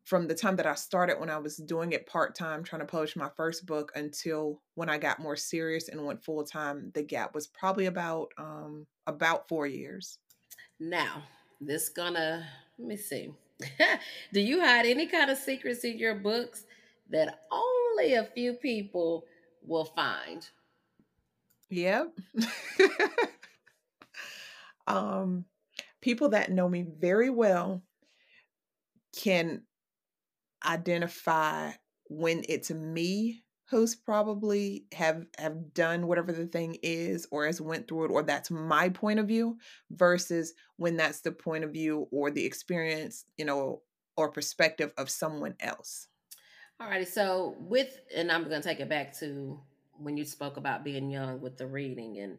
from 0.06 0.28
the 0.28 0.36
time 0.36 0.56
that 0.56 0.68
I 0.68 0.76
started 0.76 1.20
when 1.20 1.32
I 1.32 1.40
was 1.40 1.58
doing 1.58 1.92
it 1.92 2.06
part 2.06 2.36
time, 2.36 2.64
trying 2.64 2.82
to 2.82 2.86
publish 2.86 3.16
my 3.16 3.30
first 3.36 3.66
book, 3.66 3.92
until 3.96 4.62
when 4.76 4.88
I 4.88 5.00
got 5.00 5.20
more 5.20 5.36
serious 5.36 5.90
and 5.90 6.06
went 6.06 6.24
full 6.24 6.44
time. 6.44 6.92
The 6.94 7.02
gap 7.02 7.34
was 7.34 7.48
probably 7.48 7.88
about 7.88 8.32
um, 8.38 8.86
about 9.08 9.50
four 9.50 9.66
years. 9.66 10.20
Now, 10.80 11.24
this 11.60 11.90
gonna 11.90 12.48
let 12.78 12.88
me 12.88 12.98
see. 12.98 13.32
Do 14.34 14.40
you 14.40 14.62
hide 14.62 14.86
any 14.86 15.08
kind 15.08 15.32
of 15.32 15.38
secrets 15.38 15.84
in 15.84 15.98
your 15.98 16.16
books 16.16 16.66
that 17.10 17.42
only 17.52 18.14
a 18.14 18.26
few 18.26 18.54
people 18.54 19.26
will 19.64 19.86
find? 19.86 20.48
Yep. 21.72 22.16
um, 24.88 25.46
people 26.02 26.30
that 26.30 26.52
know 26.52 26.70
me 26.70 26.86
very 27.00 27.32
well 27.32 27.82
can 29.18 29.64
identify 30.66 31.72
when 32.08 32.44
it's 32.48 32.72
me 32.72 33.44
who's 33.70 33.96
probably 33.96 34.86
have 34.94 35.26
have 35.38 35.74
done 35.74 36.08
whatever 36.08 36.32
the 36.32 36.46
thing 36.46 36.78
is 36.84 37.28
or 37.32 37.46
has 37.46 37.60
went 37.60 37.88
through 37.88 38.06
it 38.06 38.12
or 38.12 38.22
that's 38.22 38.52
my 38.52 38.90
point 38.90 39.20
of 39.20 39.28
view 39.28 39.58
versus 39.92 40.54
when 40.78 40.98
that's 40.98 41.22
the 41.22 41.32
point 41.32 41.64
of 41.64 41.72
view 41.72 42.08
or 42.12 42.30
the 42.30 42.46
experience 42.46 43.26
you 43.38 43.46
know 43.46 43.82
or 44.18 44.32
perspective 44.32 44.94
of 44.98 45.10
someone 45.10 45.56
else. 45.60 46.08
All 46.80 46.88
righty 46.88 47.06
so 47.06 47.56
with 47.58 48.00
and 48.14 48.32
i'm 48.32 48.44
going 48.44 48.62
to 48.62 48.68
take 48.68 48.82
it 48.82 48.90
back 48.90 49.18
to 49.20 49.60
when 49.98 50.18
you 50.18 50.26
spoke 50.26 50.58
about 50.58 50.84
being 50.84 51.10
young 51.10 51.40
with 51.40 51.58
the 51.58 51.66
reading 51.66 52.20
and 52.20 52.38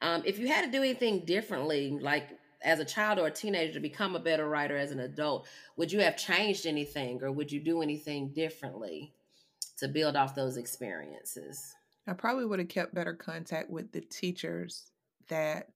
um, 0.00 0.22
if 0.24 0.38
you 0.38 0.46
had 0.46 0.64
to 0.64 0.70
do 0.70 0.82
anything 0.82 1.24
differently 1.24 1.98
like 2.00 2.28
as 2.62 2.80
a 2.80 2.84
child 2.84 3.18
or 3.18 3.26
a 3.26 3.30
teenager 3.30 3.72
to 3.72 3.80
become 3.80 4.16
a 4.16 4.20
better 4.20 4.48
writer 4.48 4.76
as 4.76 4.90
an 4.90 5.00
adult 5.00 5.46
would 5.76 5.92
you 5.92 6.00
have 6.00 6.16
changed 6.16 6.66
anything 6.66 7.22
or 7.22 7.30
would 7.30 7.52
you 7.52 7.60
do 7.60 7.82
anything 7.82 8.28
differently 8.30 9.12
to 9.78 9.88
build 9.88 10.16
off 10.16 10.34
those 10.34 10.56
experiences. 10.56 11.74
I 12.06 12.12
probably 12.12 12.44
would 12.44 12.58
have 12.58 12.68
kept 12.68 12.94
better 12.94 13.14
contact 13.14 13.70
with 13.70 13.92
the 13.92 14.00
teachers 14.00 14.90
that 15.28 15.68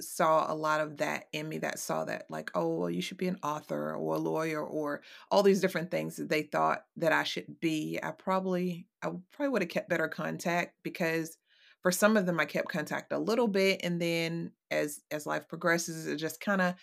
saw 0.00 0.52
a 0.52 0.54
lot 0.54 0.80
of 0.80 0.96
that 0.96 1.26
in 1.32 1.48
me 1.48 1.58
that 1.58 1.78
saw 1.78 2.04
that 2.04 2.24
like 2.28 2.50
oh 2.56 2.74
well 2.74 2.90
you 2.90 3.00
should 3.00 3.18
be 3.18 3.28
an 3.28 3.38
author 3.44 3.94
or 3.94 4.16
a 4.16 4.18
lawyer 4.18 4.60
or 4.60 5.00
all 5.30 5.44
these 5.44 5.60
different 5.60 5.92
things 5.92 6.16
that 6.16 6.28
they 6.28 6.42
thought 6.42 6.84
that 6.96 7.12
I 7.12 7.22
should 7.22 7.60
be 7.60 8.00
I 8.02 8.10
probably 8.10 8.88
I 9.00 9.10
probably 9.30 9.50
would 9.50 9.62
have 9.62 9.68
kept 9.68 9.88
better 9.88 10.08
contact 10.08 10.74
because 10.82 11.36
for 11.82 11.92
some 11.92 12.16
of 12.16 12.26
them 12.26 12.40
I 12.40 12.44
kept 12.44 12.68
contact 12.68 13.12
a 13.12 13.18
little 13.18 13.48
bit 13.48 13.80
and 13.84 14.00
then 14.00 14.52
as 14.70 15.00
as 15.10 15.26
life 15.26 15.48
progresses 15.48 16.06
it 16.06 16.16
just 16.16 16.40
kind 16.40 16.60
of 16.60 16.74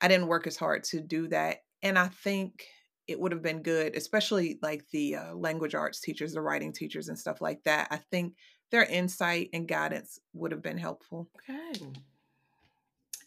I 0.00 0.08
didn't 0.08 0.28
work 0.28 0.46
as 0.46 0.56
hard 0.56 0.84
to 0.84 1.00
do 1.00 1.28
that 1.28 1.58
and 1.82 1.98
I 1.98 2.08
think 2.08 2.64
it 3.08 3.18
would 3.18 3.32
have 3.32 3.42
been 3.42 3.62
good, 3.62 3.96
especially 3.96 4.58
like 4.60 4.84
the 4.90 5.16
uh, 5.16 5.34
language 5.34 5.74
arts 5.74 5.98
teachers, 6.00 6.34
the 6.34 6.42
writing 6.42 6.72
teachers, 6.72 7.08
and 7.08 7.18
stuff 7.18 7.40
like 7.40 7.64
that. 7.64 7.88
I 7.90 7.96
think 7.96 8.34
their 8.70 8.84
insight 8.84 9.48
and 9.54 9.66
guidance 9.66 10.20
would 10.34 10.52
have 10.52 10.62
been 10.62 10.76
helpful. 10.76 11.30
Okay. 11.50 11.86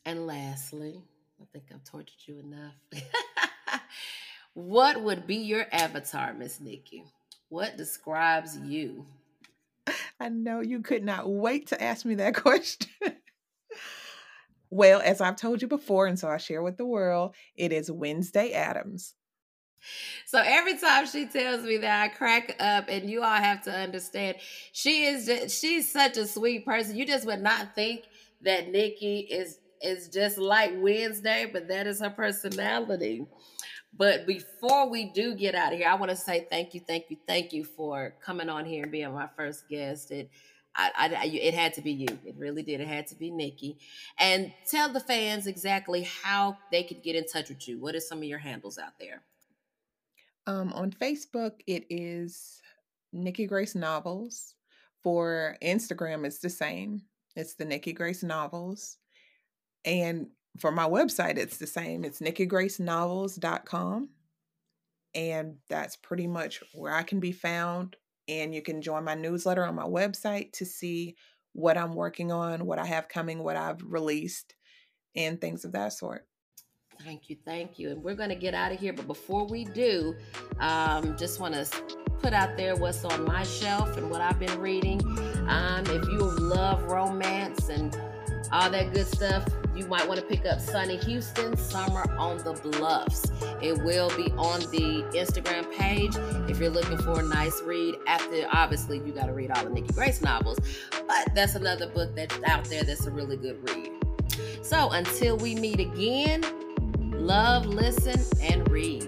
And 0.06 0.28
lastly, 0.28 1.02
I 1.42 1.46
think 1.52 1.66
I've 1.74 1.84
tortured 1.84 2.14
you 2.28 2.40
enough. 2.40 2.76
what 4.54 5.02
would 5.02 5.26
be 5.26 5.38
your 5.38 5.66
avatar, 5.72 6.34
Miss 6.36 6.62
Nikki? 6.62 7.04
What 7.50 7.76
describes 7.76 8.58
you? 8.60 9.08
I 10.22 10.30
know 10.30 10.62
you 10.62 10.82
could 10.82 11.04
not 11.04 11.28
wait 11.28 11.68
to 11.68 11.84
ask 11.84 12.06
me 12.06 12.16
that 12.16 12.36
question. 12.44 12.92
well, 14.70 15.02
as 15.04 15.20
I've 15.20 15.36
told 15.36 15.64
you 15.64 15.68
before, 15.68 16.06
and 16.06 16.20
so 16.20 16.30
I 16.30 16.38
share 16.38 16.62
with 16.62 16.78
the 16.78 16.86
world, 16.86 17.34
it 17.56 17.74
is 17.74 17.90
Wednesday 17.90 18.52
Addams. 18.52 19.16
So 20.28 20.40
every 20.46 20.78
time 20.78 21.08
she 21.08 21.26
tells 21.26 21.64
me 21.64 21.78
that, 21.78 22.04
I 22.04 22.08
crack 22.10 22.56
up, 22.60 22.86
and 22.88 23.10
you 23.10 23.24
all 23.24 23.36
have 23.36 23.64
to 23.64 23.72
understand, 23.72 24.38
she 24.74 25.06
is 25.06 25.26
just, 25.26 25.60
she's 25.60 25.92
such 25.92 26.18
a 26.18 26.28
sweet 26.28 26.66
person. 26.66 26.96
You 26.96 27.08
just 27.08 27.26
would 27.26 27.42
not 27.42 27.74
think 27.74 28.04
that 28.44 28.70
Nikki 28.70 29.22
is 29.22 29.58
is 29.82 30.10
just 30.10 30.38
like 30.38 30.72
Wednesday, 30.76 31.50
but 31.52 31.68
that 31.70 31.88
is 31.88 32.02
her 32.02 32.12
personality. 32.12 33.26
But 33.94 34.26
before 34.26 34.90
we 34.90 35.06
do 35.06 35.36
get 35.36 35.54
out 35.54 35.74
of 35.74 35.80
here, 35.80 35.90
I 35.90 35.96
want 35.96 36.12
to 36.12 36.16
say 36.16 36.48
thank 36.50 36.74
you, 36.74 36.80
thank 36.80 37.06
you, 37.10 37.18
thank 37.28 37.54
you 37.54 37.64
for 37.64 38.16
coming 38.24 38.50
on 38.50 38.66
here 38.66 38.84
and 38.84 38.92
being 38.92 39.14
my 39.14 39.28
first 39.36 39.68
guest. 39.70 40.12
It, 40.12 40.30
I, 40.76 40.92
I, 40.98 41.26
it 41.26 41.54
had 41.54 41.74
to 41.74 41.82
be 41.82 41.92
you. 41.92 42.08
It 42.26 42.36
really 42.38 42.64
did. 42.64 42.80
It 42.80 42.88
had 42.88 43.08
to 43.08 43.16
be 43.16 43.30
Nikki. 43.30 43.78
And 44.18 44.54
tell 44.70 44.92
the 44.92 45.02
fans 45.02 45.46
exactly 45.46 46.08
how 46.24 46.58
they 46.72 46.84
could 46.84 47.04
get 47.04 47.16
in 47.16 47.28
touch 47.28 47.50
with 47.50 47.68
you. 47.68 47.80
What 47.80 47.96
are 47.96 48.00
some 48.00 48.20
of 48.20 48.24
your 48.24 48.40
handles 48.40 48.78
out 48.78 48.94
there? 49.00 49.22
Um, 50.48 50.72
on 50.74 50.92
Facebook, 50.92 51.60
it 51.68 51.86
is 51.90 52.62
Nikki 53.12 53.46
Grace 53.46 53.76
Novels. 53.76 54.56
For 55.04 55.58
Instagram, 55.64 56.26
it's 56.26 56.40
the 56.40 56.50
same. 56.50 57.02
It's 57.36 57.56
the 57.56 57.66
Nikki 57.66 57.92
Grace 57.92 58.24
Novels. 58.24 58.98
And 59.84 60.28
for 60.60 60.72
my 60.72 60.88
website, 60.88 61.38
it's 61.38 61.58
the 61.58 61.68
same. 61.68 62.04
It's 62.04 62.20
nikkigracenovels.com. 62.20 64.10
And 65.14 65.56
that's 65.70 65.98
pretty 65.98 66.28
much 66.28 66.62
where 66.74 66.94
I 66.94 67.04
can 67.04 67.20
be 67.20 67.32
found. 67.32 67.96
And 68.28 68.54
you 68.56 68.62
can 68.62 68.82
join 68.82 69.04
my 69.04 69.16
newsletter 69.16 69.66
on 69.66 69.76
my 69.76 69.84
website 69.84 70.54
to 70.54 70.66
see 70.66 71.16
what 71.54 71.78
I'm 71.78 71.96
working 71.96 72.32
on, 72.32 72.66
what 72.66 72.80
I 72.80 72.86
have 72.86 73.10
coming, 73.10 73.44
what 73.44 73.58
I've 73.58 73.82
released, 73.84 74.56
and 75.16 75.40
things 75.42 75.66
of 75.66 75.74
that 75.74 75.94
sort. 75.94 76.26
Thank 77.04 77.30
you, 77.30 77.38
thank 77.46 77.80
you. 77.80 77.90
And 77.90 78.04
we're 78.04 78.16
going 78.16 78.30
to 78.30 78.36
get 78.36 78.54
out 78.54 78.72
of 78.72 78.80
here. 78.80 78.94
But 78.94 79.08
before 79.08 79.46
we 79.48 79.66
do, 79.66 80.16
um, 80.60 81.18
just 81.18 81.40
want 81.40 81.56
to 81.56 81.66
put 82.20 82.34
out 82.34 82.56
there 82.58 82.76
what's 82.76 83.04
on 83.04 83.26
my 83.26 83.44
shelf 83.44 83.98
and 83.98 84.10
what 84.10 84.22
I've 84.22 84.40
been 84.40 84.60
reading. 84.60 85.02
Um, 85.50 85.84
if 85.88 86.06
you 86.06 86.20
love 86.20 86.84
romance 86.84 87.70
and 87.70 88.00
all 88.52 88.70
that 88.70 88.94
good 88.94 89.08
stuff, 89.08 89.46
you 89.76 89.86
might 89.88 90.08
want 90.08 90.20
to 90.20 90.26
pick 90.26 90.46
up 90.46 90.60
Sunny 90.60 90.98
Hostin, 90.98 91.58
Summer 91.58 92.04
on 92.18 92.38
the 92.38 92.54
Bluffs. 92.54 93.32
It 93.62 93.82
will 93.84 94.10
be 94.18 94.32
on 94.32 94.60
the 94.72 95.04
Instagram 95.14 95.72
page 95.72 96.16
if 96.50 96.60
you're 96.60 96.70
looking 96.70 96.98
for 96.98 97.20
a 97.20 97.24
nice 97.24 97.62
read. 97.62 97.96
After, 98.08 98.48
obviously, 98.52 98.98
you 99.00 99.12
got 99.12 99.28
to 99.28 99.34
read 99.34 99.52
all 99.52 99.64
the 99.64 99.70
Nikki 99.70 99.94
Grace 99.94 100.22
novels, 100.22 100.60
but 100.92 101.34
that's 101.34 101.56
another 101.56 101.88
book 101.88 102.16
that's 102.16 102.38
out 102.46 102.66
there 102.66 102.84
that's 102.84 103.06
a 103.06 103.12
really 103.12 103.38
good 103.38 103.58
read. 103.70 103.92
So 104.62 104.90
until 104.92 105.38
we 105.38 105.56
meet 105.56 105.80
again, 105.80 106.44
love, 107.12 107.66
listen, 107.66 108.20
and 108.42 108.70
read. 108.70 109.08